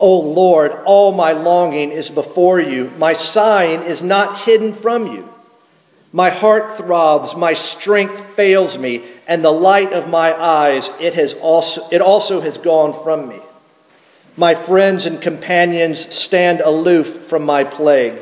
O 0.00 0.20
Lord, 0.20 0.72
all 0.84 1.12
my 1.12 1.32
longing 1.32 1.90
is 1.90 2.08
before 2.08 2.60
you. 2.60 2.92
My 2.96 3.14
sighing 3.14 3.82
is 3.82 4.02
not 4.02 4.42
hidden 4.42 4.72
from 4.72 5.08
you. 5.08 5.28
My 6.12 6.30
heart 6.30 6.76
throbs, 6.78 7.36
my 7.36 7.54
strength 7.54 8.20
fails 8.34 8.78
me, 8.78 9.02
and 9.26 9.44
the 9.44 9.52
light 9.52 9.92
of 9.92 10.08
my 10.08 10.32
eyes, 10.32 10.88
it, 11.00 11.14
has 11.14 11.34
also, 11.34 11.86
it 11.90 12.00
also 12.00 12.40
has 12.40 12.56
gone 12.56 12.94
from 12.94 13.28
me. 13.28 13.40
My 14.36 14.54
friends 14.54 15.04
and 15.04 15.20
companions 15.20 16.14
stand 16.14 16.60
aloof 16.60 17.26
from 17.26 17.44
my 17.44 17.64
plague, 17.64 18.14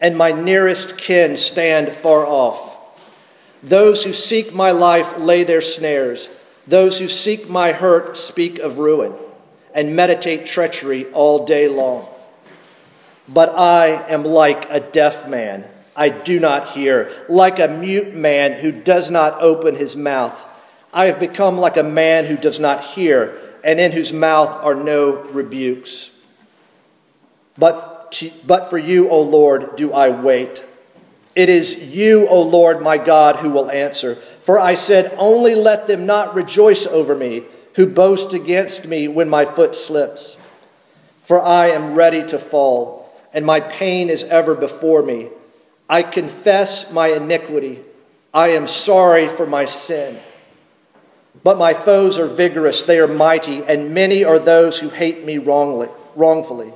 and 0.00 0.16
my 0.16 0.32
nearest 0.32 0.96
kin 0.98 1.36
stand 1.36 1.92
far 1.94 2.26
off. 2.26 2.69
Those 3.62 4.02
who 4.02 4.12
seek 4.12 4.54
my 4.54 4.70
life 4.70 5.18
lay 5.18 5.44
their 5.44 5.60
snares. 5.60 6.28
Those 6.66 6.98
who 6.98 7.08
seek 7.08 7.48
my 7.48 7.72
hurt 7.72 8.16
speak 8.16 8.58
of 8.58 8.78
ruin 8.78 9.14
and 9.74 9.96
meditate 9.96 10.46
treachery 10.46 11.06
all 11.12 11.46
day 11.46 11.68
long. 11.68 12.06
But 13.28 13.50
I 13.56 13.88
am 14.08 14.24
like 14.24 14.68
a 14.70 14.80
deaf 14.80 15.28
man. 15.28 15.68
I 15.94 16.08
do 16.08 16.40
not 16.40 16.70
hear, 16.70 17.12
like 17.28 17.58
a 17.58 17.68
mute 17.68 18.14
man 18.14 18.54
who 18.54 18.72
does 18.72 19.10
not 19.10 19.42
open 19.42 19.76
his 19.76 19.96
mouth. 19.96 20.38
I 20.92 21.06
have 21.06 21.20
become 21.20 21.58
like 21.58 21.76
a 21.76 21.82
man 21.82 22.24
who 22.24 22.36
does 22.36 22.58
not 22.58 22.82
hear 22.82 23.38
and 23.62 23.78
in 23.78 23.92
whose 23.92 24.12
mouth 24.12 24.48
are 24.64 24.74
no 24.74 25.22
rebukes. 25.24 26.10
But, 27.58 28.12
to, 28.12 28.30
but 28.46 28.70
for 28.70 28.78
you, 28.78 29.10
O 29.10 29.22
Lord, 29.22 29.76
do 29.76 29.92
I 29.92 30.08
wait. 30.08 30.64
It 31.34 31.48
is 31.48 31.76
you, 31.76 32.28
O 32.28 32.42
Lord, 32.42 32.82
my 32.82 32.98
God, 32.98 33.36
who 33.36 33.50
will 33.50 33.70
answer. 33.70 34.16
For 34.44 34.58
I 34.58 34.74
said, 34.74 35.14
Only 35.16 35.54
let 35.54 35.86
them 35.86 36.06
not 36.06 36.34
rejoice 36.34 36.86
over 36.86 37.14
me, 37.14 37.44
who 37.74 37.86
boast 37.86 38.34
against 38.34 38.86
me 38.86 39.06
when 39.08 39.28
my 39.28 39.44
foot 39.44 39.76
slips. 39.76 40.36
For 41.24 41.40
I 41.40 41.68
am 41.68 41.94
ready 41.94 42.24
to 42.26 42.38
fall, 42.38 43.14
and 43.32 43.46
my 43.46 43.60
pain 43.60 44.10
is 44.10 44.24
ever 44.24 44.54
before 44.54 45.02
me. 45.02 45.28
I 45.88 46.02
confess 46.02 46.92
my 46.92 47.08
iniquity. 47.08 47.80
I 48.34 48.48
am 48.50 48.66
sorry 48.66 49.28
for 49.28 49.46
my 49.46 49.64
sin. 49.64 50.18
But 51.42 51.58
my 51.58 51.74
foes 51.74 52.18
are 52.18 52.26
vigorous, 52.26 52.82
they 52.82 52.98
are 52.98 53.08
mighty, 53.08 53.62
and 53.64 53.94
many 53.94 54.24
are 54.24 54.38
those 54.38 54.78
who 54.78 54.88
hate 54.88 55.24
me 55.24 55.38
wrongly, 55.38 55.88
wrongfully. 56.14 56.72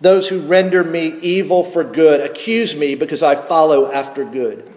Those 0.00 0.28
who 0.28 0.40
render 0.40 0.84
me 0.84 1.18
evil 1.20 1.64
for 1.64 1.82
good 1.82 2.20
accuse 2.20 2.76
me 2.76 2.94
because 2.94 3.22
I 3.22 3.34
follow 3.34 3.90
after 3.90 4.24
good. 4.24 4.68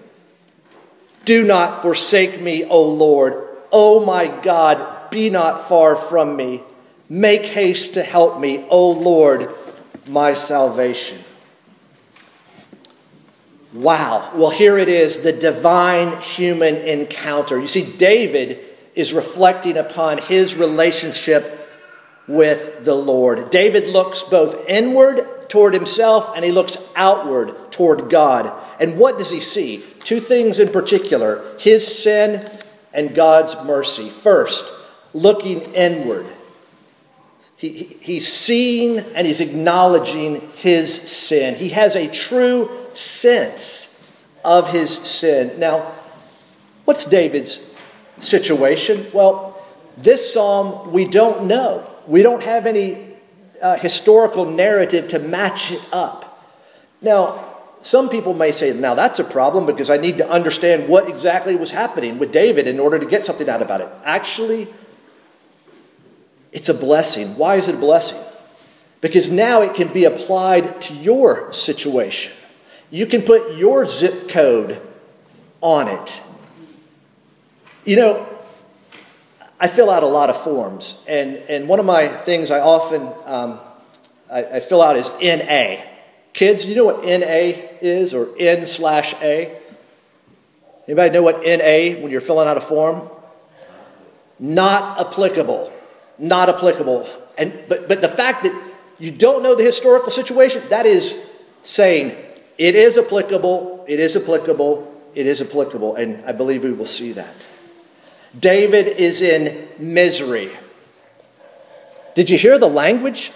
Do 1.26 1.44
not 1.44 1.84
forsake 1.84 2.42
me, 2.42 2.66
O 2.66 2.84
Lord. 2.84 3.48
O 3.72 4.04
my 4.04 4.28
God, 4.42 5.12
be 5.12 5.30
not 5.30 5.68
far 5.70 5.96
from 5.96 6.36
me. 6.36 6.64
Make 7.08 7.46
haste 7.46 7.94
to 7.96 8.04
help 8.04 8.40
me, 8.40 8.66
O 8.70 8.92
Lord, 8.92 9.52
my 10.08 10.34
salvation. 10.34 11.20
Wow. 13.74 14.32
Well, 14.34 14.50
here 14.50 14.78
it 14.78 14.90
is 14.90 15.20
the 15.20 15.32
divine 15.32 16.20
human 16.22 16.76
encounter. 16.76 17.60
You 17.60 17.68
see, 17.68 17.86
David 17.86 18.60
is 18.96 19.14
reflecting 19.14 19.78
upon 19.78 20.18
his 20.18 20.56
relationship 20.56 21.61
with 22.28 22.84
the 22.84 22.96
Lord. 22.96 23.50
David 23.50 23.88
looks 23.88 24.24
both 24.24 24.68
inward 24.68 25.50
toward 25.50 25.74
himself 25.74 26.32
and 26.36 26.46
he 26.46 26.52
looks 26.52 26.78
outward 26.96 27.72
toward 27.72 28.10
God. 28.10 28.58
And 28.80 28.98
what 28.98 29.18
does 29.18 29.30
he 29.30 29.42
see? 29.42 29.84
Two 30.04 30.20
things 30.20 30.60
in 30.60 30.70
particular 30.70 31.44
his 31.60 31.86
sin 32.04 32.50
and 32.94 33.14
God's 33.14 33.56
mercy. 33.64 34.10
First, 34.10 34.72
looking 35.14 35.62
inward. 35.74 36.26
He, 37.58 37.70
he's 38.02 38.28
seeing 38.28 39.00
and 39.00 39.28
he's 39.28 39.42
acknowledging 39.42 40.50
his 40.56 40.94
sin. 40.94 41.56
He 41.56 41.70
has 41.70 41.96
a 41.96 42.08
true 42.08 42.72
sense 42.94 43.88
of 44.44 44.70
his 44.70 44.98
sin. 44.98 45.60
Now, 45.60 45.92
what's 46.86 47.06
David's 47.06 47.62
situation? 48.18 49.08
Well, 49.14 49.62
this 49.98 50.34
psalm 50.34 50.92
we 50.92 51.06
don't 51.06 51.46
know. 51.46 51.88
We 52.08 52.24
don't 52.24 52.44
have 52.44 52.66
any 52.66 53.08
uh, 53.62 53.78
historical 53.78 54.46
narrative 54.46 55.10
to 55.10 55.20
match 55.20 55.72
it 55.72 55.82
up. 55.92 56.28
Now, 57.02 57.48
some 57.82 58.10
people 58.10 58.34
may 58.34 58.52
say, 58.52 58.74
now 58.74 58.94
that's 58.94 59.20
a 59.20 59.24
problem 59.24 59.66
because 59.66 59.90
I 59.90 59.98
need 59.98 60.20
to 60.20 60.30
understand 60.30 60.88
what 60.88 61.10
exactly 61.10 61.56
was 61.56 61.72
happening 61.72 62.20
with 62.20 62.32
David 62.32 62.68
in 62.68 62.80
order 62.80 63.00
to 63.00 63.06
get 63.06 63.26
something 63.26 63.50
out 63.50 63.62
about 63.62 63.82
it. 63.82 63.90
Actually, 64.04 64.68
it's 66.52 66.70
a 66.70 66.74
blessing. 66.74 67.38
Why 67.38 67.56
is 67.56 67.68
it 67.68 67.76
a 67.76 67.80
blessing? 67.80 68.20
Because 69.00 69.30
now 69.30 69.64
it 69.64 69.74
can 69.74 69.92
be 69.92 70.06
applied 70.06 70.82
to 70.84 70.94
your 70.94 71.52
situation. 71.54 72.34
You 72.92 73.08
can 73.08 73.24
put 73.24 73.58
your 73.58 73.86
zip 73.86 74.30
code 74.30 74.80
on 75.62 75.88
it. 75.88 76.22
You 77.84 77.96
know, 77.96 78.28
I 79.62 79.68
fill 79.68 79.90
out 79.90 80.04
a 80.04 80.08
lot 80.08 80.30
of 80.30 80.42
forms, 80.42 80.98
and, 81.08 81.38
and 81.38 81.70
one 81.70 81.80
of 81.80 81.86
my 81.86 82.08
things 82.08 82.52
I 82.52 82.60
often 82.60 83.04
um, 83.26 83.60
I, 84.30 84.44
I 84.44 84.60
fill 84.60 84.82
out 84.82 84.98
is 84.98 85.10
NA. 85.22 85.84
Kids, 86.34 86.66
you 86.66 86.76
know 86.76 86.86
what 86.86 87.04
NA 87.04 87.54
is 87.82 88.14
or 88.14 88.30
N 88.38 88.66
slash 88.66 89.14
A? 89.22 89.58
Anybody 90.88 91.14
know 91.14 91.24
what 91.24 91.42
NA 91.46 92.02
when 92.02 92.10
you're 92.10 92.22
filling 92.22 92.50
out 92.50 92.58
a 92.58 92.62
form? 92.62 93.10
Not 94.40 95.00
applicable 95.00 95.72
not 96.22 96.50
applicable. 96.50 97.10
And, 97.38 97.60
but, 97.68 97.90
but 97.90 98.02
the 98.02 98.08
fact 98.08 98.44
that 98.44 98.72
you 99.00 99.12
don't 99.12 99.44
know 99.44 99.56
the 99.56 99.64
historical 99.64 100.12
situation, 100.12 100.62
that 100.70 100.86
is 100.86 101.30
saying 101.64 102.16
it 102.58 102.76
is 102.76 102.98
applicable, 102.98 103.86
it 103.88 104.00
is 104.00 104.16
applicable, 104.16 104.88
it 105.16 105.26
is 105.26 105.42
applicable. 105.42 105.96
And 105.96 106.24
I 106.26 106.32
believe 106.32 106.64
we 106.64 106.72
will 106.72 106.86
see 106.86 107.14
that. 107.14 107.34
David 108.38 108.88
is 108.88 109.22
in 109.22 109.68
misery. 109.78 110.52
Did 112.16 112.30
you 112.30 112.38
hear 112.38 112.58
the 112.58 112.70
language? 112.70 113.32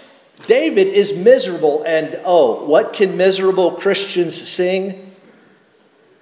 David 0.46 0.88
is 0.88 1.16
miserable, 1.16 1.82
and 1.84 2.20
oh, 2.24 2.66
what 2.66 2.92
can 2.92 3.16
miserable 3.16 3.72
Christians 3.72 4.34
sing? 4.34 5.14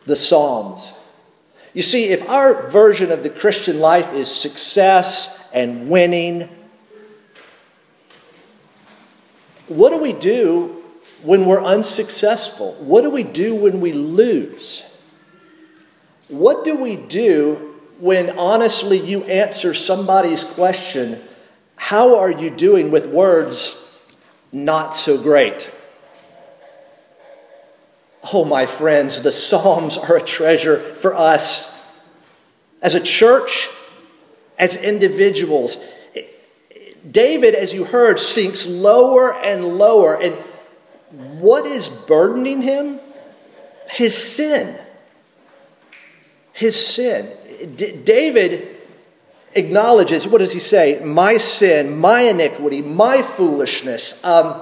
The 0.07 0.17
Psalms. 0.17 0.93
You 1.73 1.83
see, 1.83 2.11
if 2.11 2.29
our 2.29 2.69
version 2.69 3.11
of 3.11 3.23
the 3.23 3.31
Christian 3.31 3.81
life 3.81 4.13
is 4.13 4.33
success 4.33 5.45
and 5.53 5.89
winning. 5.89 6.49
What 9.69 9.91
do 9.91 9.99
we 9.99 10.13
do 10.13 10.83
when 11.23 11.47
we're 11.47 11.63
unsuccessful? 11.63 12.75
What 12.75 13.03
do 13.03 13.11
we 13.11 13.23
do 13.23 13.55
when 13.55 13.81
we 13.81 13.93
lose? 13.93 14.85
What 16.29 16.65
do 16.65 16.77
we 16.77 16.97
do 16.97 17.74
when 17.99 18.39
honestly 18.39 18.99
you 18.99 19.25
answer 19.25 19.75
somebody's 19.75 20.45
question, 20.45 21.21
How 21.77 22.19
are 22.19 22.31
you 22.31 22.51
doing 22.51 22.91
with 22.91 23.07
words 23.07 23.81
not 24.53 24.95
so 24.95 25.17
great? 25.17 25.71
Oh, 28.33 28.45
my 28.45 28.67
friends, 28.67 29.23
the 29.23 29.33
Psalms 29.33 29.99
are 29.99 30.17
a 30.17 30.23
treasure 30.23 30.95
for 30.97 31.15
us. 31.15 31.71
As 32.81 32.95
a 32.95 33.01
church, 33.01 33.69
as 34.59 34.77
individuals. 34.77 35.77
David, 37.11 37.55
as 37.55 37.73
you 37.73 37.85
heard, 37.85 38.19
sinks 38.19 38.67
lower 38.67 39.33
and 39.33 39.79
lower. 39.79 40.21
And 40.21 40.35
what 41.41 41.67
is 41.67 41.89
burdening 41.89 42.63
him? 42.63 42.99
His 43.91 44.17
sin. 44.17 44.79
His 46.53 46.87
sin. 46.87 47.31
D- 47.67 47.93
David 47.93 48.77
acknowledges, 49.55 50.27
what 50.27 50.39
does 50.39 50.53
he 50.53 50.61
say? 50.61 51.01
My 51.05 51.39
sin, 51.39 51.99
my 51.99 52.23
iniquity, 52.23 52.83
my 52.83 53.23
foolishness. 53.23 54.23
Um, 54.25 54.61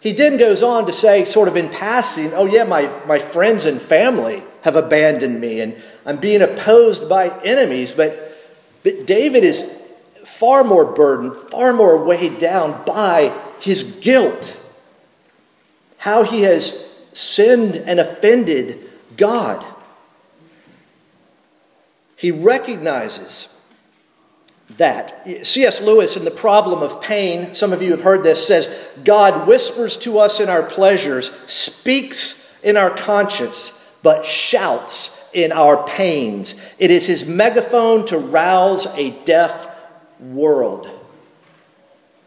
he 0.00 0.12
then 0.12 0.36
goes 0.36 0.62
on 0.62 0.86
to 0.86 0.92
say, 0.92 1.24
sort 1.24 1.48
of 1.48 1.56
in 1.56 1.68
passing, 1.68 2.32
oh, 2.34 2.46
yeah, 2.46 2.64
my, 2.64 2.90
my 3.06 3.18
friends 3.18 3.64
and 3.64 3.80
family 3.80 4.42
have 4.62 4.76
abandoned 4.76 5.40
me, 5.40 5.60
and 5.60 5.76
I'm 6.06 6.18
being 6.18 6.42
opposed 6.42 7.08
by 7.08 7.28
enemies. 7.42 7.92
But 7.92 8.32
but 8.82 9.06
David 9.06 9.44
is 9.44 9.62
far 10.24 10.62
more 10.62 10.84
burdened, 10.84 11.34
far 11.34 11.72
more 11.72 11.96
weighed 12.04 12.38
down 12.38 12.84
by 12.84 13.36
his 13.60 13.82
guilt. 13.82 14.60
How 15.98 16.22
he 16.22 16.42
has 16.42 16.86
sinned 17.12 17.76
and 17.76 17.98
offended 17.98 18.78
God. 19.16 19.64
He 22.16 22.30
recognizes 22.30 23.48
that. 24.76 25.46
C.S. 25.46 25.80
Lewis, 25.82 26.16
in 26.16 26.24
The 26.24 26.30
Problem 26.30 26.82
of 26.82 27.00
Pain, 27.00 27.54
some 27.54 27.72
of 27.72 27.82
you 27.82 27.90
have 27.90 28.00
heard 28.00 28.22
this, 28.22 28.46
says 28.46 28.68
God 29.04 29.46
whispers 29.46 29.96
to 29.98 30.18
us 30.18 30.40
in 30.40 30.48
our 30.48 30.62
pleasures, 30.62 31.30
speaks 31.46 32.58
in 32.62 32.76
our 32.76 32.90
conscience, 32.90 33.80
but 34.02 34.24
shouts 34.24 35.20
in 35.32 35.52
our 35.52 35.84
pains. 35.86 36.54
It 36.78 36.90
is 36.90 37.06
his 37.06 37.26
megaphone 37.26 38.06
to 38.06 38.18
rouse 38.18 38.86
a 38.96 39.10
deaf 39.24 39.68
world. 40.20 40.88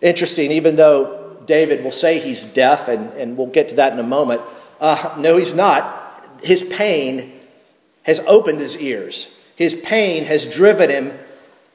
Interesting, 0.02 0.52
even 0.52 0.76
though 0.76 1.38
David 1.46 1.84
will 1.84 1.92
say 1.92 2.20
he's 2.20 2.44
deaf, 2.44 2.88
and, 2.88 3.10
and 3.14 3.38
we'll 3.38 3.48
get 3.48 3.70
to 3.70 3.76
that 3.76 3.94
in 3.94 4.00
a 4.00 4.04
moment. 4.04 4.42
Uh, 4.80 5.16
no, 5.18 5.38
he's 5.38 5.56
not. 5.56 6.40
His 6.44 6.62
pain 6.62 7.40
has 8.04 8.20
opened 8.22 8.60
his 8.60 8.78
ears, 8.78 9.28
his 9.58 9.74
pain 9.74 10.24
has 10.24 10.46
driven 10.46 10.90
him 10.90 11.18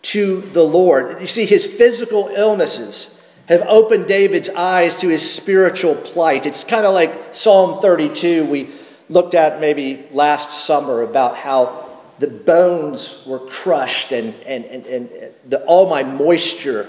to 0.02 0.40
the 0.40 0.62
Lord. 0.62 1.20
You 1.20 1.26
see, 1.26 1.44
his 1.44 1.66
physical 1.66 2.28
illnesses 2.28 3.14
have 3.46 3.62
opened 3.62 4.06
David's 4.06 4.48
eyes 4.48 4.96
to 4.96 5.08
his 5.08 5.28
spiritual 5.28 5.96
plight. 5.96 6.46
It's 6.46 6.62
kind 6.62 6.86
of 6.86 6.94
like 6.94 7.34
Psalm 7.34 7.82
32. 7.82 8.46
We 8.46 8.70
looked 9.08 9.34
at 9.34 9.60
maybe 9.60 10.06
last 10.12 10.64
summer 10.64 11.02
about 11.02 11.36
how 11.36 11.90
the 12.20 12.28
bones 12.28 13.24
were 13.26 13.40
crushed 13.40 14.12
and, 14.12 14.32
and, 14.46 14.64
and, 14.64 14.86
and 14.86 15.10
the, 15.48 15.64
all 15.64 15.90
my 15.90 16.04
moisture 16.04 16.88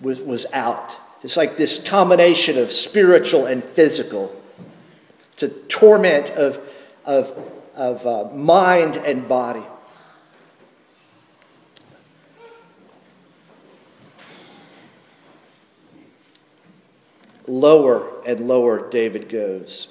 was, 0.00 0.18
was 0.18 0.46
out. 0.52 0.96
It's 1.22 1.36
like 1.36 1.56
this 1.56 1.80
combination 1.88 2.58
of 2.58 2.72
spiritual 2.72 3.46
and 3.46 3.62
physical. 3.62 4.34
It's 5.34 5.44
a 5.44 5.48
torment 5.48 6.30
of, 6.30 6.58
of, 7.04 7.38
of 7.76 8.04
uh, 8.04 8.34
mind 8.34 8.96
and 8.96 9.28
body. 9.28 9.62
Lower 17.46 18.22
and 18.24 18.48
lower 18.48 18.90
David 18.90 19.28
goes. 19.28 19.88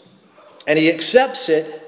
And 0.65 0.79
he 0.79 0.91
accepts 0.91 1.49
it 1.49 1.81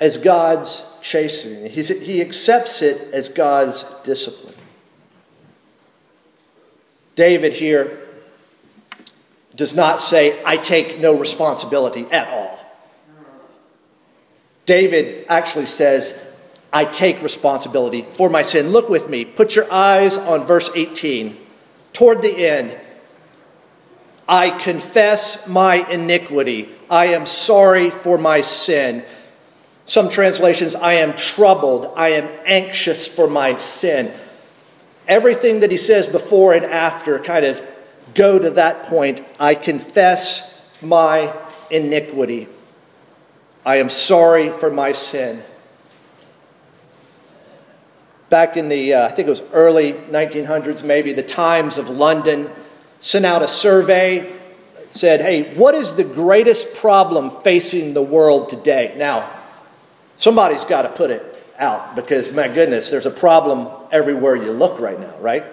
as 0.00 0.16
God's 0.18 0.84
chastening. 1.02 1.70
He's, 1.70 1.88
he 1.88 2.20
accepts 2.20 2.82
it 2.82 3.12
as 3.12 3.28
God's 3.28 3.84
discipline. 4.02 4.54
David 7.14 7.52
here 7.52 7.98
does 9.54 9.74
not 9.74 10.00
say, 10.00 10.40
I 10.44 10.56
take 10.56 11.00
no 11.00 11.18
responsibility 11.18 12.06
at 12.12 12.28
all. 12.28 12.58
David 14.66 15.26
actually 15.28 15.66
says, 15.66 16.26
I 16.72 16.84
take 16.84 17.22
responsibility 17.22 18.02
for 18.02 18.28
my 18.28 18.42
sin. 18.42 18.70
Look 18.70 18.88
with 18.88 19.08
me. 19.08 19.24
Put 19.24 19.56
your 19.56 19.70
eyes 19.72 20.18
on 20.18 20.44
verse 20.44 20.70
18. 20.74 21.36
Toward 21.92 22.22
the 22.22 22.46
end, 22.46 22.78
I 24.28 24.50
confess 24.50 25.48
my 25.48 25.88
iniquity. 25.88 26.68
I 26.90 27.06
am 27.06 27.24
sorry 27.24 27.88
for 27.88 28.18
my 28.18 28.42
sin. 28.42 29.02
Some 29.86 30.10
translations, 30.10 30.74
I 30.76 30.94
am 30.94 31.16
troubled. 31.16 31.90
I 31.96 32.10
am 32.10 32.28
anxious 32.44 33.08
for 33.08 33.26
my 33.26 33.56
sin. 33.56 34.12
Everything 35.06 35.60
that 35.60 35.72
he 35.72 35.78
says 35.78 36.06
before 36.06 36.52
and 36.52 36.66
after 36.66 37.18
kind 37.20 37.46
of 37.46 37.62
go 38.14 38.38
to 38.38 38.50
that 38.50 38.84
point. 38.84 39.24
I 39.40 39.54
confess 39.54 40.62
my 40.82 41.34
iniquity. 41.70 42.48
I 43.64 43.76
am 43.76 43.88
sorry 43.88 44.50
for 44.50 44.70
my 44.70 44.92
sin. 44.92 45.42
Back 48.28 48.58
in 48.58 48.68
the, 48.68 48.92
uh, 48.92 49.06
I 49.06 49.10
think 49.10 49.26
it 49.26 49.30
was 49.30 49.42
early 49.54 49.94
1900s, 49.94 50.84
maybe, 50.84 51.14
the 51.14 51.22
Times 51.22 51.78
of 51.78 51.88
London 51.88 52.50
sent 53.00 53.24
out 53.24 53.42
a 53.42 53.48
survey, 53.48 54.32
said, 54.90 55.20
hey, 55.20 55.54
what 55.54 55.74
is 55.74 55.94
the 55.94 56.04
greatest 56.04 56.74
problem 56.76 57.30
facing 57.42 57.94
the 57.94 58.02
world 58.02 58.48
today? 58.48 58.94
Now, 58.96 59.30
somebody's 60.16 60.64
got 60.64 60.82
to 60.82 60.88
put 60.88 61.10
it 61.10 61.24
out 61.58 61.96
because, 61.96 62.32
my 62.32 62.48
goodness, 62.48 62.90
there's 62.90 63.06
a 63.06 63.10
problem 63.10 63.68
everywhere 63.90 64.36
you 64.36 64.52
look 64.52 64.80
right 64.80 64.98
now, 64.98 65.14
right? 65.18 65.44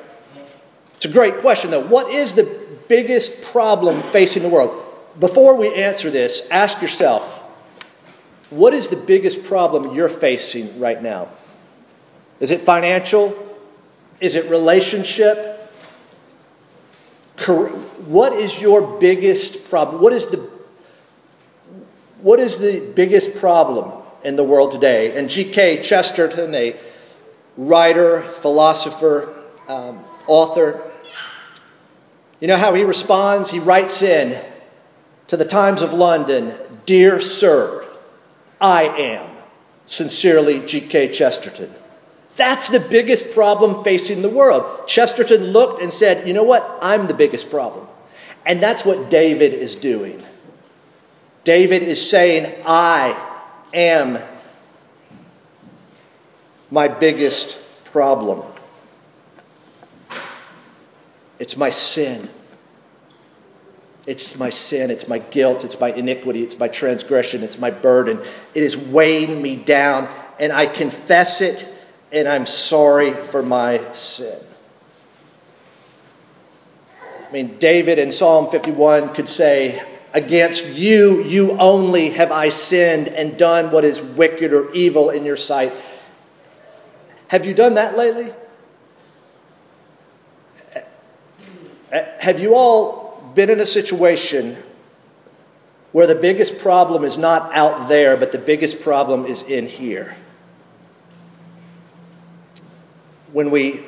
It's 0.96 1.06
a 1.06 1.10
great 1.10 1.38
question, 1.38 1.72
though. 1.72 1.86
What 1.86 2.14
is 2.14 2.34
the 2.34 2.44
biggest 2.88 3.42
problem 3.44 4.02
facing 4.02 4.44
the 4.44 4.50
world? 4.50 4.82
Before 5.20 5.56
we 5.56 5.74
answer 5.74 6.10
this, 6.10 6.48
ask 6.50 6.82
yourself 6.82 7.44
what 8.50 8.74
is 8.74 8.90
the 8.90 8.96
biggest 8.96 9.44
problem 9.44 9.96
you're 9.96 10.08
facing 10.08 10.80
right 10.80 11.02
now? 11.02 11.30
Is 12.40 12.52
it 12.52 12.62
financial? 12.62 13.36
Is 14.22 14.36
it 14.36 14.50
relationship? 14.50 15.55
What 17.38 18.34
is 18.34 18.62
your 18.62 19.00
biggest 19.00 19.70
problem? 19.70 20.02
What 20.02 20.14
is 20.14 20.28
the 20.28 20.38
what 22.22 22.40
is 22.40 22.58
the 22.58 22.80
biggest 22.80 23.36
problem 23.36 24.02
in 24.24 24.36
the 24.36 24.44
world 24.44 24.72
today? 24.72 25.16
And 25.16 25.30
G.K. 25.30 25.84
Chesterton, 25.84 26.56
a 26.56 26.76
writer, 27.56 28.24
philosopher, 28.24 29.32
um, 29.68 30.04
author, 30.26 30.82
you 32.40 32.48
know 32.48 32.58
how 32.58 32.74
he 32.74 32.84
responds? 32.84 33.52
He 33.52 33.60
writes 33.60 34.02
in 34.02 34.42
to 35.28 35.38
the 35.38 35.46
Times 35.46 35.82
of 35.82 35.94
London 35.94 36.54
Dear 36.86 37.20
Sir, 37.20 37.88
I 38.60 38.84
am 38.84 39.30
sincerely 39.86 40.66
G.K. 40.66 41.12
Chesterton. 41.12 41.74
That's 42.36 42.70
the 42.70 42.80
biggest 42.80 43.32
problem 43.32 43.84
facing 43.84 44.22
the 44.22 44.30
world. 44.30 44.88
Chesterton 44.88 45.46
looked 45.46 45.82
and 45.82 45.92
said, 45.92 46.28
You 46.28 46.34
know 46.34 46.44
what? 46.44 46.80
I'm 46.82 47.08
the 47.08 47.14
biggest 47.14 47.50
problem. 47.50 47.88
And 48.46 48.62
that's 48.62 48.86
what 48.86 49.10
David 49.10 49.54
is 49.54 49.76
doing. 49.76 50.22
David 51.44 51.84
is 51.84 52.08
saying, 52.10 52.54
I 52.66 53.18
am 53.74 54.20
my 56.72 56.88
biggest 56.88 57.58
problem. 57.86 58.44
It's 61.40 61.58
my 61.58 61.70
sin. 61.70 62.30
It's 64.08 64.38
my 64.38 64.52
sin, 64.52 64.92
it's 64.92 65.08
my 65.08 65.18
guilt, 65.18 65.64
it's 65.64 65.80
my 65.80 65.92
iniquity, 65.92 66.44
it's 66.44 66.60
my 66.60 66.68
transgression, 66.68 67.42
it's 67.42 67.58
my 67.58 67.72
burden. 67.72 68.20
It 68.54 68.62
is 68.62 68.78
weighing 68.78 69.42
me 69.42 69.56
down, 69.56 70.08
and 70.40 70.52
I 70.54 70.68
confess 70.68 71.42
it, 71.42 71.68
and 72.16 72.30
I'm 72.30 72.46
sorry 72.46 73.12
for 73.12 73.44
my 73.44 73.92
sin. 73.92 74.40
I 77.28 77.32
mean, 77.34 77.58
David 77.58 78.00
in 78.00 78.10
Psalm 78.10 78.50
51 78.50 79.14
could 79.14 79.28
say, 79.28 79.86
Against 80.14 80.66
you, 80.66 81.22
you 81.24 81.52
only 81.60 82.12
have 82.12 82.32
I 82.32 82.48
sinned 82.48 83.10
and 83.10 83.38
done 83.38 83.70
what 83.70 83.84
is 83.84 84.02
wicked 84.02 84.54
or 84.54 84.72
evil 84.72 85.10
in 85.10 85.26
your 85.26 85.36
sight. 85.36 85.74
Have 87.28 87.46
you 87.46 87.54
done 87.54 87.74
that 87.74 87.98
lately? 87.98 88.34
Have 91.92 92.40
you 92.40 92.56
all 92.56 93.34
been 93.36 93.50
in 93.50 93.60
a 93.60 93.66
situation 93.66 94.56
where 95.92 96.08
the 96.08 96.16
biggest 96.16 96.60
problem 96.60 97.04
is 97.04 97.18
not 97.18 97.54
out 97.54 97.90
there, 97.90 98.16
but 98.16 98.32
the 98.32 98.38
biggest 98.38 98.80
problem 98.80 99.26
is 99.26 99.44
in 99.44 99.68
here? 99.68 100.16
When 103.36 103.52
we 103.52 103.82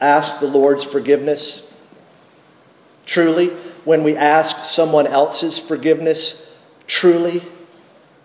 ask 0.00 0.38
the 0.38 0.46
Lord's 0.46 0.84
forgiveness, 0.84 1.68
truly, 3.06 3.48
when 3.84 4.04
we 4.04 4.16
ask 4.16 4.64
someone 4.64 5.08
else's 5.08 5.58
forgiveness, 5.58 6.48
truly, 6.86 7.42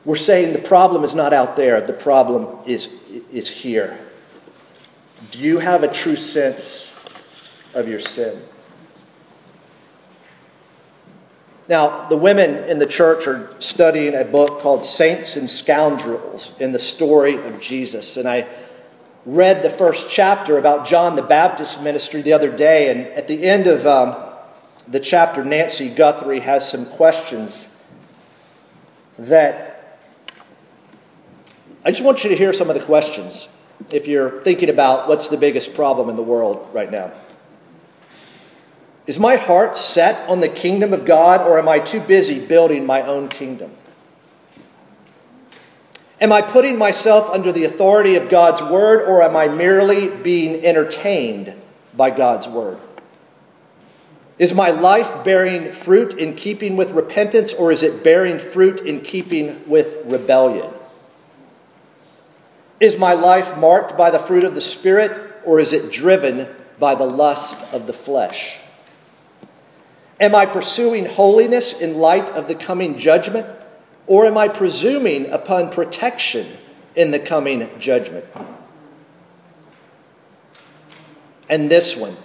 we're 0.06 0.16
saying 0.16 0.54
the 0.54 0.60
problem 0.60 1.04
is 1.04 1.16
not 1.16 1.34
out 1.34 1.56
there, 1.56 1.82
the 1.82 1.94
problem 1.94 2.56
is, 2.68 2.88
is 3.32 3.50
here. 3.50 3.98
Do 5.32 5.40
you 5.40 5.58
have 5.58 5.82
a 5.82 5.92
true 5.92 6.16
sense 6.16 6.96
of 7.74 7.90
your 7.90 7.98
sin? 7.98 8.40
Now, 11.68 12.08
the 12.10 12.18
women 12.18 12.70
in 12.70 12.78
the 12.78 12.86
church 12.86 13.26
are 13.26 13.60
studying 13.60 14.14
a 14.14 14.24
book 14.24 14.60
called 14.60 14.86
Saints 14.86 15.36
and 15.36 15.50
Scoundrels 15.50 16.52
in 16.60 16.74
the 16.74 16.80
story 16.80 17.44
of 17.44 17.60
Jesus. 17.60 18.18
And 18.18 18.30
I 18.30 18.48
read 19.26 19.64
the 19.64 19.70
first 19.70 20.10
chapter 20.10 20.58
about 20.58 20.88
John 20.88 21.16
the 21.16 21.22
Baptist 21.22 21.82
ministry 21.82 22.22
the 22.22 22.34
other 22.34 22.56
day. 22.56 22.90
And 22.90 23.08
at 23.08 23.28
the 23.28 23.44
end 23.44 23.68
of 23.68 23.86
um, 23.86 24.16
the 24.88 25.00
chapter, 25.00 25.44
Nancy 25.44 25.90
Guthrie 25.90 26.40
has 26.40 26.70
some 26.70 26.86
questions 26.86 27.76
that 29.18 30.00
I 31.84 31.92
just 31.92 32.04
want 32.04 32.24
you 32.24 32.30
to 32.30 32.36
hear 32.36 32.54
some 32.54 32.70
of 32.70 32.76
the 32.76 32.84
questions 32.84 33.48
if 33.90 34.08
you're 34.08 34.42
thinking 34.42 34.70
about 34.70 35.08
what's 35.08 35.30
the 35.30 35.38
biggest 35.38 35.74
problem 35.74 36.10
in 36.10 36.16
the 36.16 36.24
world 36.24 36.68
right 36.74 36.92
now. 36.92 37.12
Is 39.08 39.20
my 39.20 39.38
heart 39.38 39.78
set 39.78 40.28
on 40.30 40.40
the 40.40 40.50
kingdom 40.50 40.94
of 40.94 41.06
God, 41.06 41.42
or 41.42 41.58
am 41.58 41.68
I 41.68 41.80
too 41.80 42.00
busy 42.00 42.46
building 42.46 42.86
my 42.86 43.02
own 43.02 43.28
kingdom? 43.28 43.72
Am 46.22 46.34
I 46.34 46.42
putting 46.42 46.78
myself 46.78 47.30
under 47.30 47.52
the 47.52 47.64
authority 47.64 48.16
of 48.16 48.30
God's 48.30 48.62
word, 48.62 49.02
or 49.02 49.24
am 49.24 49.38
I 49.38 49.48
merely 49.48 50.10
being 50.10 50.66
entertained 50.66 51.54
by 51.96 52.10
God's 52.10 52.48
word? 52.48 52.78
Is 54.38 54.54
my 54.54 54.70
life 54.70 55.24
bearing 55.24 55.72
fruit 55.72 56.14
in 56.14 56.36
keeping 56.36 56.76
with 56.76 56.92
repentance, 56.92 57.54
or 57.54 57.72
is 57.72 57.84
it 57.84 58.04
bearing 58.04 58.40
fruit 58.40 58.82
in 58.82 59.02
keeping 59.02 59.62
with 59.68 59.98
rebellion? 60.06 60.74
Is 62.80 62.98
my 62.98 63.14
life 63.14 63.58
marked 63.58 63.98
by 63.98 64.10
the 64.12 64.20
fruit 64.20 64.44
of 64.44 64.56
the 64.56 64.62
Spirit, 64.62 65.12
or 65.46 65.60
is 65.60 65.74
it 65.74 65.92
driven 65.92 66.48
by 66.80 66.96
the 66.96 67.06
lust 67.06 67.74
of 67.74 67.88
the 67.88 67.94
flesh? 67.94 68.60
Am 70.20 70.36
I 70.36 70.46
pursuing 70.46 71.06
holiness 71.06 71.80
in 71.80 71.98
light 71.98 72.30
of 72.32 72.48
the 72.48 72.56
coming 72.56 72.98
judgment, 72.98 73.48
or 74.10 74.26
am 74.26 74.40
I 74.40 74.48
presuming 74.48 75.28
upon 75.28 75.70
protection 75.70 76.48
in 76.96 77.12
the 77.12 77.20
coming 77.20 77.70
judgment? 77.80 78.26
And 81.48 81.70
this 81.70 81.96
one, 81.96 82.18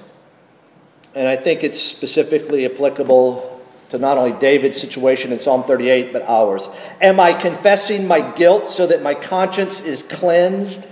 and 1.15 1.29
I 1.29 1.37
think 1.37 1.63
it's 1.63 1.81
specifically 1.81 2.65
applicable 2.65 3.63
to 3.91 3.99
not 3.99 4.17
only 4.17 4.33
David's 4.33 4.81
situation 4.81 5.31
in 5.31 5.39
Psalm 5.39 5.63
38, 5.63 6.11
but 6.11 6.23
ours. 6.23 6.71
Am 7.03 7.21
I 7.21 7.35
confessing 7.35 8.09
my 8.09 8.23
guilt 8.33 8.67
so 8.67 8.87
that 8.87 9.03
my 9.03 9.13
conscience 9.13 9.83
is 9.83 10.03
cleansed? 10.03 10.87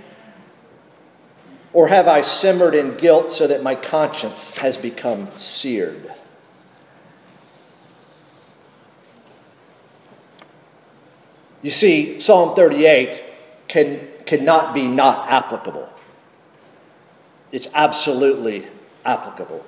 Or 1.73 1.87
have 1.87 2.07
I 2.07 2.21
simmered 2.21 2.75
in 2.75 2.97
guilt 2.97 3.31
so 3.31 3.47
that 3.47 3.63
my 3.63 3.73
conscience 3.73 4.51
has 4.57 4.77
become 4.77 5.27
seared? 5.35 6.13
You 11.63 11.71
see, 11.71 12.19
Psalm 12.19 12.55
38 12.55 13.23
can, 13.67 14.07
cannot 14.25 14.75
be 14.75 14.87
not 14.87 15.29
applicable. 15.29 15.89
It's 17.51 17.69
absolutely 17.73 18.67
applicable. 19.05 19.65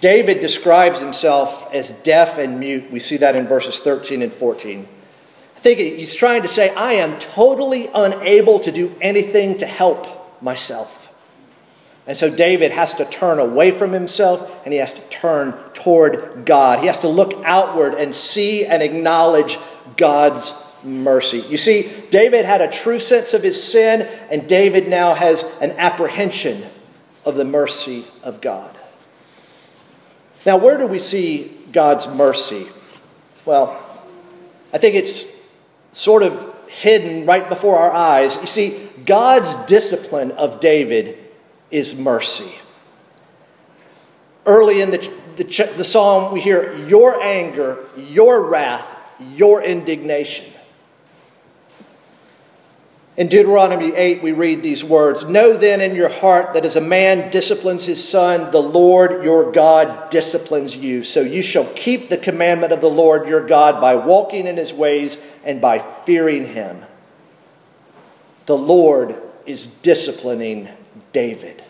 David 0.00 0.40
describes 0.40 1.00
himself 1.00 1.72
as 1.74 1.90
deaf 1.90 2.38
and 2.38 2.60
mute. 2.60 2.90
We 2.90 3.00
see 3.00 3.16
that 3.18 3.34
in 3.34 3.46
verses 3.46 3.80
13 3.80 4.22
and 4.22 4.32
14. 4.32 4.86
I 5.56 5.60
think 5.60 5.80
he's 5.80 6.14
trying 6.14 6.42
to 6.42 6.48
say, 6.48 6.72
I 6.74 6.92
am 6.94 7.18
totally 7.18 7.90
unable 7.92 8.60
to 8.60 8.70
do 8.70 8.94
anything 9.00 9.56
to 9.58 9.66
help 9.66 10.40
myself. 10.40 10.97
And 12.08 12.16
so 12.16 12.30
David 12.30 12.72
has 12.72 12.94
to 12.94 13.04
turn 13.04 13.38
away 13.38 13.70
from 13.70 13.92
himself 13.92 14.64
and 14.64 14.72
he 14.72 14.78
has 14.78 14.94
to 14.94 15.02
turn 15.10 15.52
toward 15.74 16.46
God. 16.46 16.80
He 16.80 16.86
has 16.86 16.98
to 17.00 17.08
look 17.08 17.34
outward 17.44 17.92
and 17.94 18.14
see 18.14 18.64
and 18.64 18.82
acknowledge 18.82 19.58
God's 19.98 20.54
mercy. 20.82 21.40
You 21.40 21.58
see, 21.58 21.92
David 22.08 22.46
had 22.46 22.62
a 22.62 22.68
true 22.70 22.98
sense 22.98 23.34
of 23.34 23.42
his 23.42 23.62
sin, 23.62 24.02
and 24.30 24.48
David 24.48 24.88
now 24.88 25.14
has 25.14 25.44
an 25.60 25.72
apprehension 25.72 26.64
of 27.26 27.34
the 27.34 27.44
mercy 27.44 28.06
of 28.22 28.40
God. 28.40 28.74
Now, 30.46 30.56
where 30.56 30.78
do 30.78 30.86
we 30.86 31.00
see 31.00 31.52
God's 31.72 32.08
mercy? 32.08 32.68
Well, 33.44 33.84
I 34.72 34.78
think 34.78 34.94
it's 34.94 35.24
sort 35.92 36.22
of 36.22 36.54
hidden 36.68 37.26
right 37.26 37.46
before 37.48 37.76
our 37.76 37.92
eyes. 37.92 38.36
You 38.36 38.46
see, 38.46 38.88
God's 39.04 39.56
discipline 39.66 40.30
of 40.32 40.60
David 40.60 41.27
is 41.70 41.96
mercy. 41.96 42.52
Early 44.46 44.80
in 44.80 44.90
the, 44.90 45.12
the, 45.36 45.44
the 45.44 45.84
psalm, 45.84 46.32
we 46.32 46.40
hear, 46.40 46.74
Your 46.86 47.20
anger, 47.22 47.84
your 47.96 48.42
wrath, 48.42 48.96
your 49.34 49.62
indignation. 49.62 50.46
In 53.18 53.26
Deuteronomy 53.26 53.96
8, 53.96 54.22
we 54.22 54.30
read 54.30 54.62
these 54.62 54.84
words 54.84 55.24
Know 55.24 55.56
then 55.56 55.80
in 55.80 55.96
your 55.96 56.08
heart 56.08 56.54
that 56.54 56.64
as 56.64 56.76
a 56.76 56.80
man 56.80 57.32
disciplines 57.32 57.84
his 57.84 58.08
son, 58.08 58.52
the 58.52 58.62
Lord 58.62 59.24
your 59.24 59.50
God 59.50 60.10
disciplines 60.10 60.76
you. 60.76 61.02
So 61.02 61.22
you 61.22 61.42
shall 61.42 61.66
keep 61.74 62.08
the 62.08 62.16
commandment 62.16 62.72
of 62.72 62.80
the 62.80 62.88
Lord 62.88 63.26
your 63.26 63.44
God 63.44 63.80
by 63.80 63.96
walking 63.96 64.46
in 64.46 64.56
his 64.56 64.72
ways 64.72 65.18
and 65.42 65.60
by 65.60 65.80
fearing 65.80 66.46
him. 66.46 66.84
The 68.46 68.56
Lord 68.56 69.20
is 69.46 69.66
disciplining 69.66 70.68
David. 71.18 71.64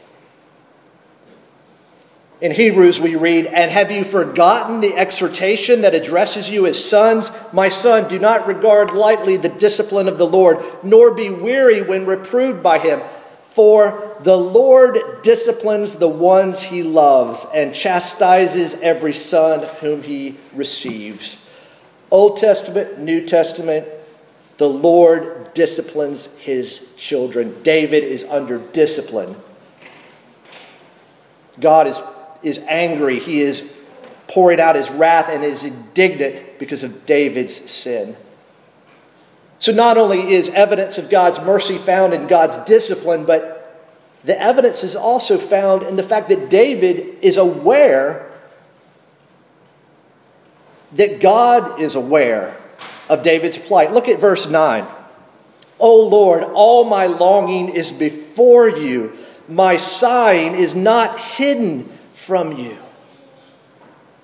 In 2.43 2.53
Hebrews, 2.53 3.01
we 3.01 3.17
read, 3.17 3.47
And 3.47 3.71
have 3.71 3.91
you 3.91 4.05
forgotten 4.05 4.83
the 4.83 4.95
exhortation 4.95 5.81
that 5.81 5.95
addresses 5.95 6.51
you 6.51 6.67
as 6.67 6.85
sons? 6.85 7.33
My 7.51 7.71
son, 7.71 8.11
do 8.11 8.19
not 8.19 8.47
regard 8.47 8.93
lightly 8.93 9.39
the 9.39 9.49
discipline 9.49 10.07
of 10.07 10.19
the 10.19 10.27
Lord, 10.27 10.63
nor 10.83 11.15
be 11.15 11.31
weary 11.31 11.81
when 11.81 12.05
reproved 12.05 12.63
by 12.63 12.79
him. 12.79 13.01
For 13.53 14.19
the 14.21 14.37
Lord 14.37 14.99
disciplines 15.23 15.95
the 15.95 16.09
ones 16.09 16.61
he 16.61 16.83
loves 16.83 17.47
and 17.55 17.75
chastises 17.75 18.75
every 18.83 19.15
son 19.15 19.67
whom 19.81 20.03
he 20.03 20.37
receives. 20.53 21.43
Old 22.11 22.37
Testament, 22.37 22.99
New 22.99 23.27
Testament, 23.27 23.89
the 24.59 24.69
Lord 24.69 25.55
disciplines 25.55 26.27
his 26.37 26.93
children. 26.97 27.63
David 27.63 28.05
is 28.05 28.25
under 28.25 28.59
discipline. 28.59 29.37
God 31.59 31.87
is 31.87 32.01
is 32.43 32.59
angry. 32.69 33.19
He 33.19 33.41
is 33.41 33.73
pouring 34.29 34.61
out 34.61 34.77
his 34.77 34.91
wrath 34.91 35.29
and 35.29 35.43
is 35.43 35.65
indignant 35.65 36.59
because 36.59 36.85
of 36.85 37.07
David's 37.07 37.55
sin. 37.69 38.17
So, 39.59 39.73
not 39.73 39.97
only 39.97 40.33
is 40.33 40.49
evidence 40.51 40.99
of 40.99 41.11
God's 41.11 41.41
mercy 41.41 41.79
found 41.79 42.15
in 42.15 42.27
God's 42.27 42.57
discipline, 42.59 43.25
but 43.25 43.59
the 44.25 44.41
evidence 44.41 44.85
is 44.85 44.95
also 44.95 45.39
found 45.39 45.83
in 45.83 45.97
the 45.97 46.03
fact 46.03 46.29
that 46.29 46.49
David 46.49 47.19
is 47.23 47.37
aware 47.37 48.25
that 50.93 51.21
God 51.21 51.81
is 51.81 51.95
aware 51.95 52.57
of 53.09 53.23
David's 53.23 53.59
plight. 53.59 53.93
Look 53.93 54.09
at 54.09 54.21
verse 54.21 54.49
9. 54.49 54.87
O 55.79 56.09
Lord, 56.09 56.43
all 56.43 56.85
my 56.85 57.07
longing 57.07 57.71
is 57.71 57.93
before 57.93 58.69
you. 58.69 59.17
My 59.49 59.77
sighing 59.77 60.55
is 60.55 60.75
not 60.75 61.21
hidden 61.21 61.91
from 62.15 62.53
you. 62.53 62.77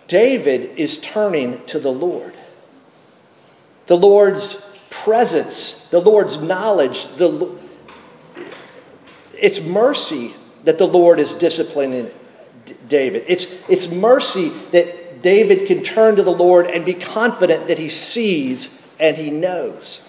David 0.07 0.79
is 0.79 0.99
turning 0.99 1.65
to 1.67 1.79
the 1.79 1.93
Lord. 1.93 2.35
The 3.87 3.97
Lord's 3.97 4.67
presence, 4.91 5.87
the 5.91 6.01
Lord's 6.01 6.41
knowledge, 6.41 7.07
the, 7.17 7.57
it's 9.39 9.61
mercy 9.61 10.35
that 10.65 10.79
the 10.79 10.87
Lord 10.87 11.21
is 11.21 11.35
disciplining 11.35 12.11
David. 12.89 13.25
It's, 13.29 13.47
it's 13.69 13.91
mercy 13.91 14.49
that 14.73 15.04
David 15.25 15.67
can 15.67 15.83
turn 15.83 16.15
to 16.15 16.23
the 16.23 16.31
Lord 16.31 16.67
and 16.67 16.85
be 16.85 16.95
confident 16.95 17.67
that 17.67 17.81
he 17.81 17.89
sees 17.89 18.71
and 19.01 19.17
he 19.17 19.31
knows. 19.31 20.01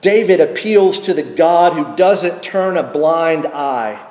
David 0.00 0.40
appeals 0.40 1.00
to 1.00 1.14
the 1.14 1.22
God 1.22 1.72
who 1.72 1.96
doesn't 1.96 2.44
turn 2.44 2.76
a 2.76 2.82
blind 2.84 3.46
eye 3.46 4.06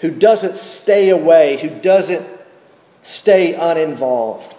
who 0.00 0.10
doesn't 0.10 0.58
stay 0.58 1.08
away, 1.08 1.58
who 1.58 1.68
doesn't 1.68 2.26
stay 3.02 3.54
uninvolved. 3.54 4.54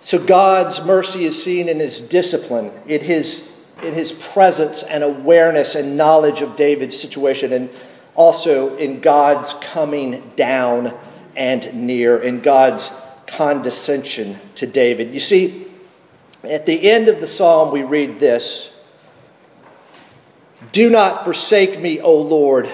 So 0.00 0.18
God's 0.18 0.84
mercy 0.84 1.24
is 1.24 1.42
seen 1.42 1.68
in 1.68 1.78
his 1.78 2.00
discipline, 2.00 2.72
in 2.86 3.02
his, 3.02 3.54
in 3.82 3.92
his 3.92 4.10
presence 4.12 4.82
and 4.82 5.04
awareness 5.04 5.74
and 5.74 5.96
knowledge 5.96 6.40
of 6.40 6.56
David's 6.56 6.98
situation, 6.98 7.52
and 7.52 7.70
also 8.18 8.76
in 8.76 8.98
God's 8.98 9.54
coming 9.54 10.32
down 10.34 10.92
and 11.36 11.72
near, 11.86 12.18
in 12.18 12.40
God's 12.40 12.90
condescension 13.28 14.40
to 14.56 14.66
David. 14.66 15.14
You 15.14 15.20
see, 15.20 15.66
at 16.42 16.66
the 16.66 16.90
end 16.90 17.06
of 17.06 17.20
the 17.20 17.28
psalm, 17.28 17.72
we 17.72 17.84
read 17.84 18.18
this 18.18 18.74
do 20.72 20.90
not 20.90 21.22
forsake 21.22 21.78
me, 21.80 22.00
O 22.00 22.20
Lord. 22.20 22.68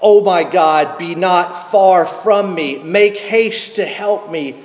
O 0.00 0.20
my 0.20 0.42
God, 0.42 0.98
be 0.98 1.14
not 1.14 1.70
far 1.70 2.04
from 2.04 2.52
me. 2.52 2.78
Make 2.78 3.16
haste 3.16 3.76
to 3.76 3.86
help 3.86 4.32
me, 4.32 4.56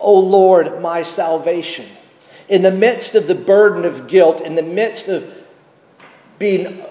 O 0.00 0.18
Lord, 0.18 0.80
my 0.80 1.02
salvation. 1.02 1.84
In 2.48 2.62
the 2.62 2.70
midst 2.70 3.14
of 3.14 3.26
the 3.26 3.34
burden 3.34 3.84
of 3.84 4.06
guilt, 4.06 4.40
in 4.40 4.54
the 4.54 4.62
midst 4.62 5.08
of 5.08 5.30
being 6.38 6.82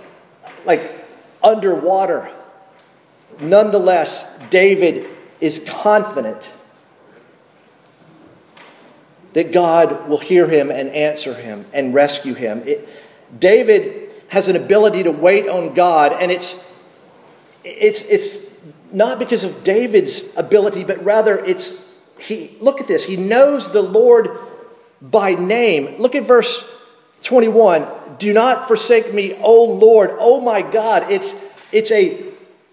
like 0.66 1.08
underwater, 1.42 2.32
nonetheless, 3.42 4.26
David 4.50 5.08
is 5.42 5.64
confident 5.68 6.52
that 9.34 9.52
God 9.52 10.08
will 10.08 10.18
hear 10.18 10.48
him 10.48 10.72
and 10.72 10.90
answer 10.90 11.34
him 11.34 11.66
and 11.74 11.94
rescue 11.94 12.34
him. 12.34 12.64
It, 12.66 12.88
David 13.38 14.10
has 14.30 14.48
an 14.48 14.56
ability 14.56 15.04
to 15.04 15.12
wait 15.12 15.48
on 15.48 15.74
God, 15.74 16.14
and 16.14 16.32
it's, 16.32 16.74
it's, 17.64 18.04
it's 18.06 18.58
not 18.94 19.20
because 19.20 19.44
of 19.44 19.64
David's 19.64 20.36
ability, 20.38 20.84
but 20.86 21.04
rather 21.04 21.38
it's, 21.38 21.86
he, 22.18 22.56
look 22.62 22.80
at 22.80 22.88
this, 22.88 23.04
he 23.04 23.18
knows 23.18 23.72
the 23.72 23.82
Lord 23.82 24.30
by 25.02 25.36
name. 25.36 26.02
Look 26.02 26.16
at 26.16 26.24
verse 26.24 26.64
21. 27.24 27.88
Do 28.18 28.32
not 28.32 28.68
forsake 28.68 29.14
me, 29.14 29.38
O 29.42 29.66
Lord, 29.66 30.12
O 30.18 30.40
my 30.40 30.62
God. 30.62 31.12
It's, 31.12 31.36
it's 31.72 31.92
a 31.92 32.24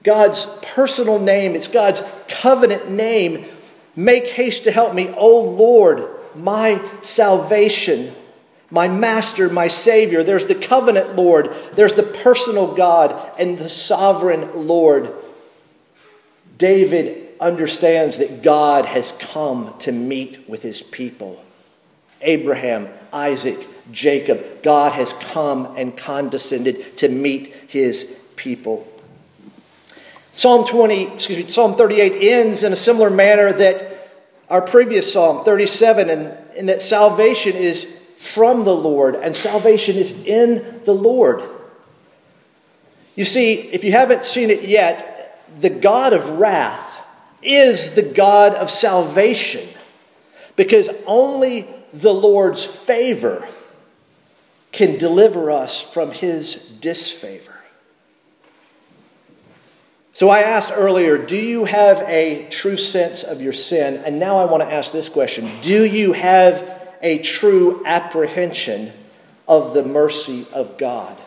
God's 0.03 0.47
personal 0.75 1.19
name, 1.19 1.55
it's 1.55 1.69
God's 1.69 2.03
covenant 2.29 2.91
name. 2.91 3.47
Make 3.95 4.27
haste 4.29 4.65
to 4.65 4.73
help 4.73 4.95
me, 4.95 5.11
O 5.11 5.41
Lord, 5.41 6.09
my 6.35 6.83
salvation 7.03 8.15
my 8.73 8.88
master, 8.88 9.51
my 9.51 9.69
savior. 9.69 10.25
There's 10.25 10.47
the 10.47 10.55
covenant 10.55 11.15
Lord, 11.15 11.55
there's 11.75 11.95
the 11.95 12.03
personal 12.03 12.75
God, 12.75 13.15
and 13.38 13.59
the 13.59 13.69
sovereign 13.69 14.67
Lord. 14.67 15.12
David 16.57 17.29
understands 17.38 18.17
that 18.17 18.43
God 18.43 18.87
has 18.87 19.12
come 19.12 19.75
to 19.81 19.93
meet 19.93 20.49
with 20.49 20.62
his 20.62 20.81
people. 20.81 21.45
Abraham, 22.23 22.88
Isaac, 23.12 23.67
Jacob, 23.91 24.62
God 24.62 24.93
has 24.93 25.12
come 25.12 25.75
and 25.77 25.95
condescended 25.95 26.97
to 26.99 27.09
meet 27.11 27.53
his 27.69 28.19
people. 28.37 28.88
Psalm 30.33 30.66
20, 30.66 31.14
excuse 31.14 31.38
me, 31.38 31.51
Psalm 31.51 31.75
38 31.75 32.23
ends 32.23 32.62
in 32.62 32.73
a 32.73 32.77
similar 32.77 33.11
manner 33.11 33.53
that 33.53 34.11
our 34.49 34.62
previous 34.62 35.12
Psalm 35.12 35.45
37, 35.45 36.11
and, 36.11 36.37
and 36.57 36.68
that 36.68 36.83
salvation 36.83 37.55
is 37.55 37.85
from 38.16 38.64
the 38.64 38.75
Lord, 38.75 39.14
and 39.14 39.37
salvation 39.37 39.97
is 39.97 40.12
in 40.25 40.81
the 40.85 40.95
Lord. 40.95 41.42
You 43.14 43.25
see, 43.27 43.55
if 43.55 43.85
you 43.85 43.92
haven't 43.92 44.25
seen 44.25 44.51
it 44.51 44.62
yet, 44.62 45.38
the 45.61 45.71
God 45.71 46.12
of 46.12 46.29
wrath 46.31 46.99
is 47.42 47.95
the 47.95 48.03
God 48.03 48.55
of 48.55 48.71
salvation 48.71 49.68
because 50.57 50.88
only 51.07 51.68
the 51.92 52.12
Lord's 52.14 52.64
favor 52.64 53.47
can 54.71 54.97
deliver 54.97 55.51
us 55.51 55.81
from 55.81 56.12
his 56.12 56.57
disfavor. 56.81 57.52
So 60.14 60.29
I 60.29 60.40
asked 60.40 60.72
earlier, 60.75 61.16
do 61.18 61.37
you 61.37 61.64
have 61.64 62.03
a 62.07 62.46
true 62.51 62.77
sense 62.77 63.22
of 63.22 63.40
your 63.40 63.55
sin? 63.55 64.03
And 64.05 64.18
now 64.18 64.37
I 64.37 64.44
want 64.44 64.62
to 64.62 64.70
ask 64.70 64.92
this 64.92 65.09
question 65.09 65.51
Do 65.62 65.85
you 65.85 66.12
have 66.12 66.81
a 67.03 67.18
true 67.18 67.83
apprehension 67.85 68.92
of 69.48 69.75
the 69.75 69.85
mercy 69.85 70.46
of 70.53 70.79
God, 70.79 71.18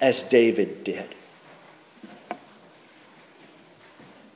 as 0.00 0.22
David 0.22 0.84
did. 0.84 1.14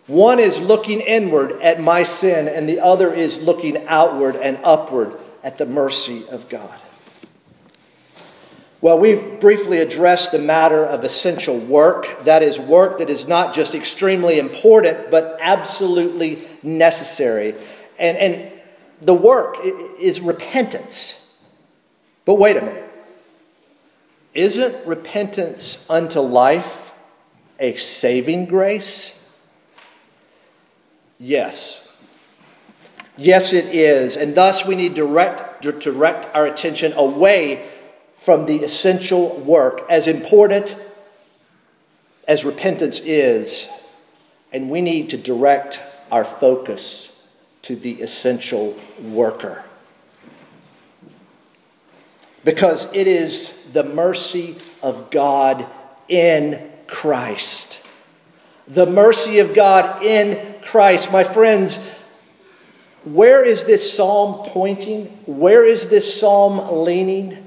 One 0.07 0.39
is 0.39 0.59
looking 0.61 1.01
inward 1.01 1.53
at 1.63 1.81
my 1.81 2.03
sin, 2.03 2.47
and 2.47 2.69
the 2.69 2.81
other 2.81 3.13
is 3.13 3.43
looking 3.43 3.87
outward 3.87 4.37
and 4.37 4.59
upward 4.63 5.17
at 5.43 5.57
the 5.57 5.65
mercy 5.65 6.25
of 6.29 6.49
God. 6.49 6.79
Well, 8.85 8.99
we've 8.99 9.41
briefly 9.41 9.79
addressed 9.79 10.33
the 10.33 10.39
matter 10.39 10.85
of 10.85 11.05
essential 11.05 11.57
work. 11.57 12.07
That 12.25 12.43
is, 12.43 12.59
work 12.59 12.99
that 12.99 13.09
is 13.09 13.27
not 13.27 13.55
just 13.55 13.75
extremely 13.75 14.39
important, 14.39 15.11
but 15.11 15.39
absolutely 15.41 16.47
necessary. 16.63 17.55
And, 17.99 18.19
and 18.19 18.53
the 19.01 19.15
work 19.15 19.57
is 19.99 20.21
repentance. 20.21 21.19
But 22.27 22.35
wait 22.35 22.59
a 22.59 22.61
minute. 22.61 22.93
Isn't 24.35 24.87
repentance 24.87 25.83
unto 25.89 26.21
life 26.21 26.93
a 27.59 27.77
saving 27.77 28.45
grace? 28.45 29.19
Yes. 31.19 31.89
Yes, 33.17 33.55
it 33.55 33.75
is. 33.75 34.19
And 34.19 34.35
thus 34.35 34.67
we 34.67 34.75
need 34.75 34.93
direct, 34.93 35.63
to 35.63 35.73
direct 35.73 36.29
our 36.35 36.45
attention 36.45 36.93
away 36.93 37.71
from 38.25 38.47
the 38.47 38.63
essential 38.63 39.37
work, 39.39 39.85
as 39.89 40.07
important 40.07 40.77
as 42.27 42.45
repentance 42.45 43.01
is. 43.01 43.69
And 44.53 44.71
we 44.71 44.81
need 44.81 45.11
to 45.11 45.17
direct 45.17 45.81
our 46.11 46.25
focus 46.25 47.29
to 47.63 47.77
the 47.77 48.01
essential 48.01 48.79
worker. 49.03 49.65
Because 52.45 52.93
it 52.93 53.07
is 53.07 53.53
the 53.73 53.85
mercy 53.85 54.57
of 54.83 55.11
God 55.11 55.67
in 56.09 56.71
Christ 56.87 57.85
The 58.67 58.87
mercy 58.87 59.41
of 59.41 59.55
God 59.55 60.03
in 60.03 60.55
Christ. 60.63 61.13
My 61.13 61.23
friends, 61.23 61.79
where 63.05 63.45
is 63.45 63.65
this 63.65 63.93
psalm 63.93 64.47
pointing? 64.49 65.07
Where 65.27 65.67
is 65.67 65.89
this 65.89 66.19
psalm 66.19 66.83
leaning? 66.85 67.44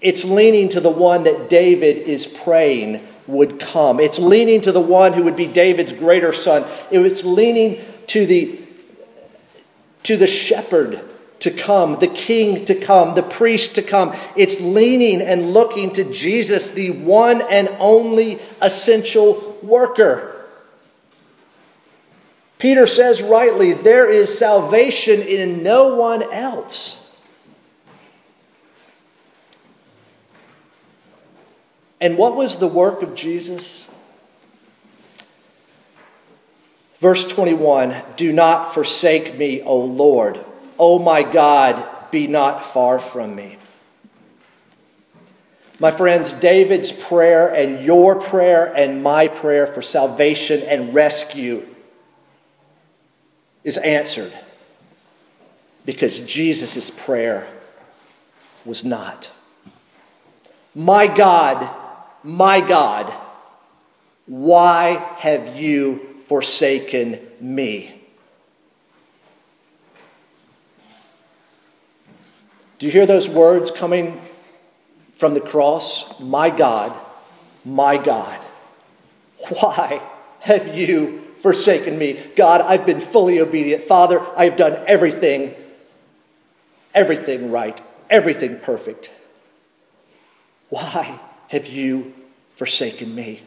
It's 0.00 0.24
leaning 0.24 0.68
to 0.70 0.80
the 0.80 0.90
one 0.90 1.24
that 1.24 1.48
David 1.48 1.96
is 1.96 2.26
praying 2.26 3.06
would 3.26 3.58
come. 3.58 4.00
It's 4.00 4.18
leaning 4.18 4.60
to 4.62 4.72
the 4.72 4.80
one 4.80 5.12
who 5.12 5.24
would 5.24 5.36
be 5.36 5.46
David's 5.46 5.92
greater 5.92 6.32
son. 6.32 6.64
It's 6.90 7.24
leaning 7.24 7.80
to 8.08 8.26
the, 8.26 8.60
to 10.04 10.16
the 10.16 10.26
shepherd 10.26 11.04
to 11.40 11.50
come, 11.50 11.98
the 12.00 12.08
king 12.08 12.64
to 12.64 12.74
come, 12.74 13.14
the 13.14 13.22
priest 13.22 13.74
to 13.76 13.82
come. 13.82 14.14
It's 14.36 14.60
leaning 14.60 15.20
and 15.20 15.52
looking 15.52 15.92
to 15.94 16.04
Jesus, 16.04 16.68
the 16.68 16.90
one 16.90 17.42
and 17.42 17.68
only 17.78 18.40
essential 18.60 19.58
worker. 19.62 20.46
Peter 22.58 22.86
says 22.86 23.22
rightly, 23.22 23.72
there 23.72 24.10
is 24.10 24.36
salvation 24.36 25.20
in 25.22 25.62
no 25.62 25.94
one 25.94 26.22
else. 26.32 27.07
And 32.00 32.16
what 32.16 32.36
was 32.36 32.58
the 32.58 32.68
work 32.68 33.02
of 33.02 33.14
Jesus? 33.14 33.90
Verse 37.00 37.26
21 37.26 37.94
Do 38.16 38.32
not 38.32 38.72
forsake 38.72 39.36
me, 39.36 39.62
O 39.62 39.78
Lord. 39.78 40.44
O 40.78 40.98
my 40.98 41.22
God, 41.22 42.10
be 42.10 42.26
not 42.26 42.64
far 42.64 42.98
from 42.98 43.34
me. 43.34 43.56
My 45.80 45.90
friends, 45.92 46.32
David's 46.32 46.90
prayer 46.90 47.54
and 47.54 47.84
your 47.84 48.20
prayer 48.20 48.72
and 48.74 49.02
my 49.02 49.28
prayer 49.28 49.66
for 49.66 49.80
salvation 49.80 50.62
and 50.62 50.92
rescue 50.92 51.64
is 53.62 53.76
answered 53.76 54.32
because 55.84 56.20
Jesus' 56.20 56.90
prayer 56.90 57.46
was 58.64 58.84
not. 58.84 59.30
My 60.74 61.06
God, 61.06 61.68
my 62.28 62.60
God, 62.60 63.10
why 64.26 65.14
have 65.16 65.56
you 65.56 66.16
forsaken 66.26 67.18
me? 67.40 67.94
Do 72.78 72.84
you 72.84 72.92
hear 72.92 73.06
those 73.06 73.30
words 73.30 73.70
coming 73.70 74.20
from 75.16 75.32
the 75.32 75.40
cross? 75.40 76.20
My 76.20 76.50
God, 76.50 76.94
my 77.64 77.96
God, 77.96 78.44
why 79.48 80.02
have 80.40 80.76
you 80.76 81.24
forsaken 81.38 81.96
me. 81.96 82.20
God, 82.36 82.60
I've 82.60 82.84
been 82.84 83.00
fully 83.00 83.40
obedient. 83.40 83.84
Father, 83.84 84.20
I 84.36 84.44
have 84.44 84.56
done 84.56 84.76
everything, 84.86 85.54
everything 86.94 87.50
right, 87.50 87.80
everything 88.10 88.58
perfect. 88.58 89.12
Why 90.68 91.20
have 91.48 91.66
you 91.66 92.12
forsaken 92.58 93.14
me? 93.14 93.40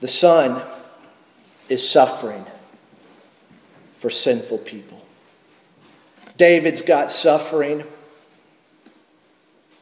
The 0.00 0.08
Son 0.08 0.62
is 1.70 1.88
suffering 1.88 2.44
for 3.96 4.10
sinful 4.10 4.58
people. 4.58 5.02
David's 6.36 6.82
got 6.82 7.10
suffering 7.10 7.84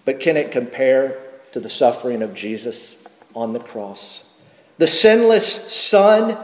but 0.07 0.21
can 0.21 0.39
it 0.39 0.53
compare 0.53 1.19
to 1.53 1.61
the 1.61 1.69
suffering 1.69 2.23
of 2.23 2.33
Jesus 2.33 3.05
on 3.35 3.53
the 3.53 3.59
cross? 3.59 4.25
The 4.79 4.87
sinless 4.87 5.47
Son 5.75 6.39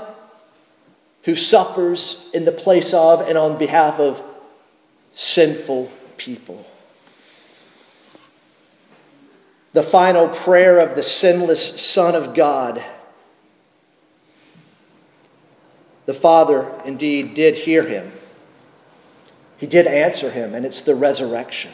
who 1.24 1.36
suffers 1.36 2.28
in 2.34 2.44
the 2.44 2.52
place 2.52 2.92
of 2.92 3.20
and 3.20 3.38
on 3.38 3.58
behalf 3.58 4.00
of 4.00 4.22
sinful 5.12 5.90
people. 6.16 6.66
The 9.72 9.82
final 9.82 10.28
prayer 10.28 10.80
of 10.80 10.96
the 10.96 11.02
sinless 11.02 11.80
Son 11.80 12.14
of 12.14 12.34
God. 12.34 12.82
The 16.06 16.14
Father 16.14 16.70
indeed 16.84 17.34
did 17.34 17.54
hear 17.54 17.84
him. 17.84 18.12
He 19.56 19.66
did 19.66 19.86
answer 19.86 20.30
him, 20.30 20.54
and 20.54 20.66
it's 20.66 20.80
the 20.80 20.94
resurrection. 20.94 21.70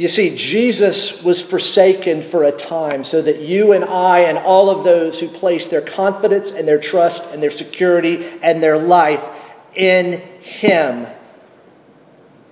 You 0.00 0.08
see, 0.08 0.34
Jesus 0.34 1.22
was 1.22 1.42
forsaken 1.42 2.22
for 2.22 2.44
a 2.44 2.52
time 2.52 3.04
so 3.04 3.20
that 3.20 3.40
you 3.40 3.72
and 3.72 3.84
I 3.84 4.20
and 4.20 4.38
all 4.38 4.70
of 4.70 4.82
those 4.82 5.20
who 5.20 5.28
place 5.28 5.66
their 5.66 5.82
confidence 5.82 6.52
and 6.52 6.66
their 6.66 6.80
trust 6.80 7.30
and 7.34 7.42
their 7.42 7.50
security 7.50 8.24
and 8.40 8.62
their 8.62 8.78
life 8.78 9.28
in 9.74 10.22
Him 10.40 11.06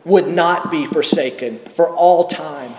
would 0.04 0.28
not 0.28 0.70
be 0.70 0.84
forsaken 0.84 1.58
for 1.70 1.88
all 1.88 2.28
time. 2.28 2.74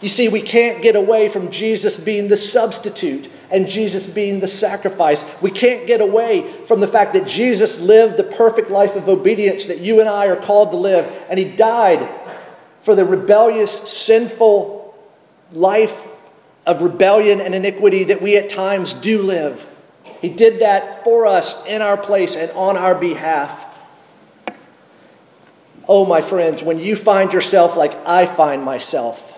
You 0.00 0.08
see, 0.08 0.26
we 0.26 0.42
can't 0.42 0.82
get 0.82 0.96
away 0.96 1.28
from 1.28 1.52
Jesus 1.52 1.96
being 1.96 2.26
the 2.26 2.36
substitute 2.36 3.30
and 3.52 3.68
Jesus 3.68 4.08
being 4.08 4.40
the 4.40 4.48
sacrifice. 4.48 5.24
We 5.40 5.52
can't 5.52 5.86
get 5.86 6.00
away 6.00 6.52
from 6.64 6.80
the 6.80 6.88
fact 6.88 7.14
that 7.14 7.28
Jesus 7.28 7.78
lived 7.78 8.16
the 8.16 8.24
perfect 8.24 8.72
life 8.72 8.96
of 8.96 9.08
obedience 9.08 9.66
that 9.66 9.78
you 9.78 10.00
and 10.00 10.08
I 10.08 10.26
are 10.26 10.34
called 10.34 10.70
to 10.72 10.76
live, 10.76 11.06
and 11.30 11.38
He 11.38 11.44
died 11.44 12.25
for 12.86 12.94
the 12.94 13.04
rebellious, 13.04 13.72
sinful 13.90 14.96
life 15.50 16.06
of 16.64 16.82
rebellion 16.82 17.40
and 17.40 17.52
iniquity 17.52 18.04
that 18.04 18.22
we 18.22 18.36
at 18.36 18.48
times 18.48 18.94
do 18.94 19.22
live. 19.22 19.68
He 20.20 20.28
did 20.28 20.60
that 20.60 21.02
for 21.02 21.26
us 21.26 21.66
in 21.66 21.82
our 21.82 21.96
place 21.96 22.36
and 22.36 22.48
on 22.52 22.76
our 22.76 22.94
behalf. 22.94 23.64
Oh, 25.88 26.06
my 26.06 26.20
friends, 26.20 26.62
when 26.62 26.78
you 26.78 26.94
find 26.94 27.32
yourself 27.32 27.76
like 27.76 27.92
I 28.06 28.24
find 28.24 28.62
myself, 28.62 29.34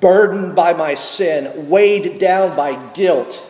burdened 0.00 0.54
by 0.54 0.74
my 0.74 0.96
sin, 0.96 1.70
weighed 1.70 2.18
down 2.18 2.54
by 2.54 2.74
guilt, 2.92 3.42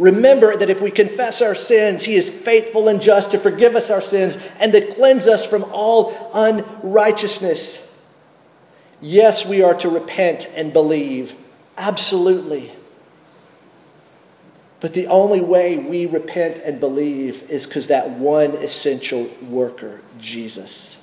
Remember 0.00 0.56
that 0.56 0.70
if 0.70 0.80
we 0.80 0.90
confess 0.90 1.42
our 1.42 1.54
sins, 1.54 2.04
He 2.04 2.14
is 2.14 2.30
faithful 2.30 2.88
and 2.88 3.02
just 3.02 3.32
to 3.32 3.38
forgive 3.38 3.76
us 3.76 3.90
our 3.90 4.00
sins 4.00 4.38
and 4.58 4.72
to 4.72 4.80
cleanse 4.80 5.28
us 5.28 5.44
from 5.44 5.62
all 5.72 6.30
unrighteousness. 6.32 7.86
Yes, 9.02 9.44
we 9.44 9.60
are 9.60 9.74
to 9.74 9.90
repent 9.90 10.48
and 10.56 10.72
believe. 10.72 11.34
Absolutely. 11.76 12.72
But 14.80 14.94
the 14.94 15.06
only 15.08 15.42
way 15.42 15.76
we 15.76 16.06
repent 16.06 16.56
and 16.64 16.80
believe 16.80 17.42
is 17.50 17.66
because 17.66 17.88
that 17.88 18.08
one 18.08 18.52
essential 18.52 19.28
worker, 19.42 20.00
Jesus, 20.18 20.96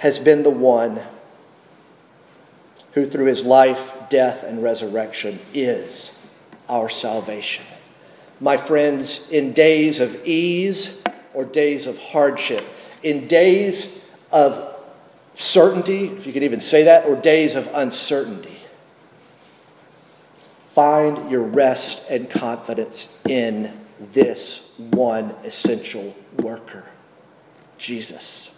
has 0.00 0.18
been 0.18 0.42
the 0.42 0.50
one 0.50 1.00
who 2.94 3.04
through 3.04 3.26
his 3.26 3.44
life, 3.44 3.92
death, 4.08 4.44
and 4.44 4.62
resurrection 4.62 5.38
is 5.52 6.12
our 6.68 6.88
salvation. 6.88 7.64
My 8.40 8.56
friends, 8.56 9.28
in 9.30 9.52
days 9.52 10.00
of 10.00 10.24
ease 10.24 11.02
or 11.34 11.44
days 11.44 11.86
of 11.86 11.98
hardship, 11.98 12.64
in 13.02 13.26
days 13.26 14.08
of 14.30 14.76
certainty, 15.34 16.06
if 16.06 16.26
you 16.26 16.32
could 16.32 16.44
even 16.44 16.60
say 16.60 16.84
that, 16.84 17.06
or 17.06 17.16
days 17.16 17.56
of 17.56 17.68
uncertainty, 17.74 18.58
find 20.68 21.30
your 21.30 21.42
rest 21.42 22.04
and 22.08 22.30
confidence 22.30 23.18
in 23.28 23.72
this 23.98 24.72
one 24.78 25.34
essential 25.44 26.16
worker, 26.36 26.84
Jesus 27.76 28.53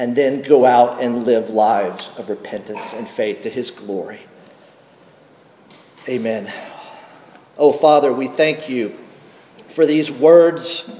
and 0.00 0.16
then 0.16 0.40
go 0.40 0.64
out 0.64 1.02
and 1.02 1.26
live 1.26 1.50
lives 1.50 2.10
of 2.16 2.30
repentance 2.30 2.94
and 2.94 3.06
faith 3.06 3.42
to 3.42 3.50
his 3.50 3.70
glory. 3.70 4.18
Amen. 6.08 6.50
Oh, 7.58 7.70
Father, 7.70 8.10
we 8.10 8.26
thank 8.26 8.70
you 8.70 8.98
for 9.68 9.84
these 9.84 10.10
words 10.10 10.90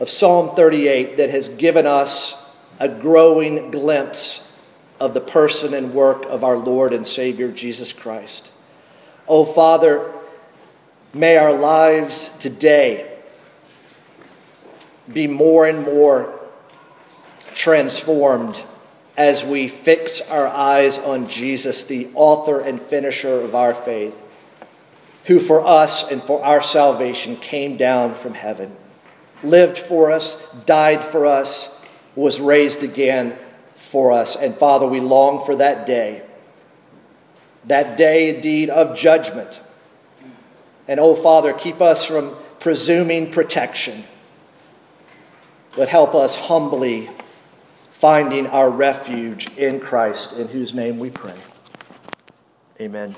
of 0.00 0.10
Psalm 0.10 0.56
38 0.56 1.18
that 1.18 1.30
has 1.30 1.48
given 1.48 1.86
us 1.86 2.44
a 2.80 2.88
growing 2.88 3.70
glimpse 3.70 4.52
of 4.98 5.14
the 5.14 5.20
person 5.20 5.72
and 5.72 5.94
work 5.94 6.24
of 6.24 6.42
our 6.42 6.56
Lord 6.56 6.92
and 6.92 7.06
Savior 7.06 7.52
Jesus 7.52 7.92
Christ. 7.92 8.50
Oh, 9.28 9.44
Father, 9.44 10.12
may 11.14 11.36
our 11.36 11.56
lives 11.56 12.36
today 12.38 13.16
be 15.06 15.28
more 15.28 15.66
and 15.66 15.84
more 15.84 16.37
transformed 17.58 18.56
as 19.16 19.44
we 19.44 19.66
fix 19.66 20.20
our 20.20 20.46
eyes 20.46 20.96
on 20.96 21.28
Jesus, 21.28 21.82
the 21.82 22.08
author 22.14 22.60
and 22.60 22.80
finisher 22.80 23.40
of 23.40 23.56
our 23.56 23.74
faith, 23.74 24.16
who 25.24 25.40
for 25.40 25.66
us 25.66 26.08
and 26.08 26.22
for 26.22 26.42
our 26.44 26.62
salvation 26.62 27.34
came 27.36 27.76
down 27.76 28.14
from 28.14 28.32
heaven, 28.32 28.74
lived 29.42 29.76
for 29.76 30.12
us, 30.12 30.40
died 30.66 31.02
for 31.02 31.26
us, 31.26 31.76
was 32.14 32.40
raised 32.40 32.84
again 32.84 33.36
for 33.74 34.12
us. 34.12 34.36
And 34.36 34.54
Father, 34.54 34.86
we 34.86 35.00
long 35.00 35.44
for 35.44 35.56
that 35.56 35.84
day, 35.84 36.22
that 37.64 37.96
day 37.96 38.36
indeed 38.36 38.70
of 38.70 38.96
judgment. 38.96 39.60
And 40.86 41.00
oh, 41.00 41.16
Father, 41.16 41.52
keep 41.52 41.82
us 41.82 42.04
from 42.04 42.36
presuming 42.60 43.32
protection, 43.32 44.04
but 45.74 45.88
help 45.88 46.14
us 46.14 46.36
humbly 46.36 47.10
finding 47.98 48.46
our 48.46 48.70
refuge 48.70 49.48
in 49.56 49.80
Christ, 49.80 50.32
in 50.34 50.46
whose 50.46 50.72
name 50.72 51.00
we 51.00 51.10
pray. 51.10 51.34
Amen. 52.80 53.16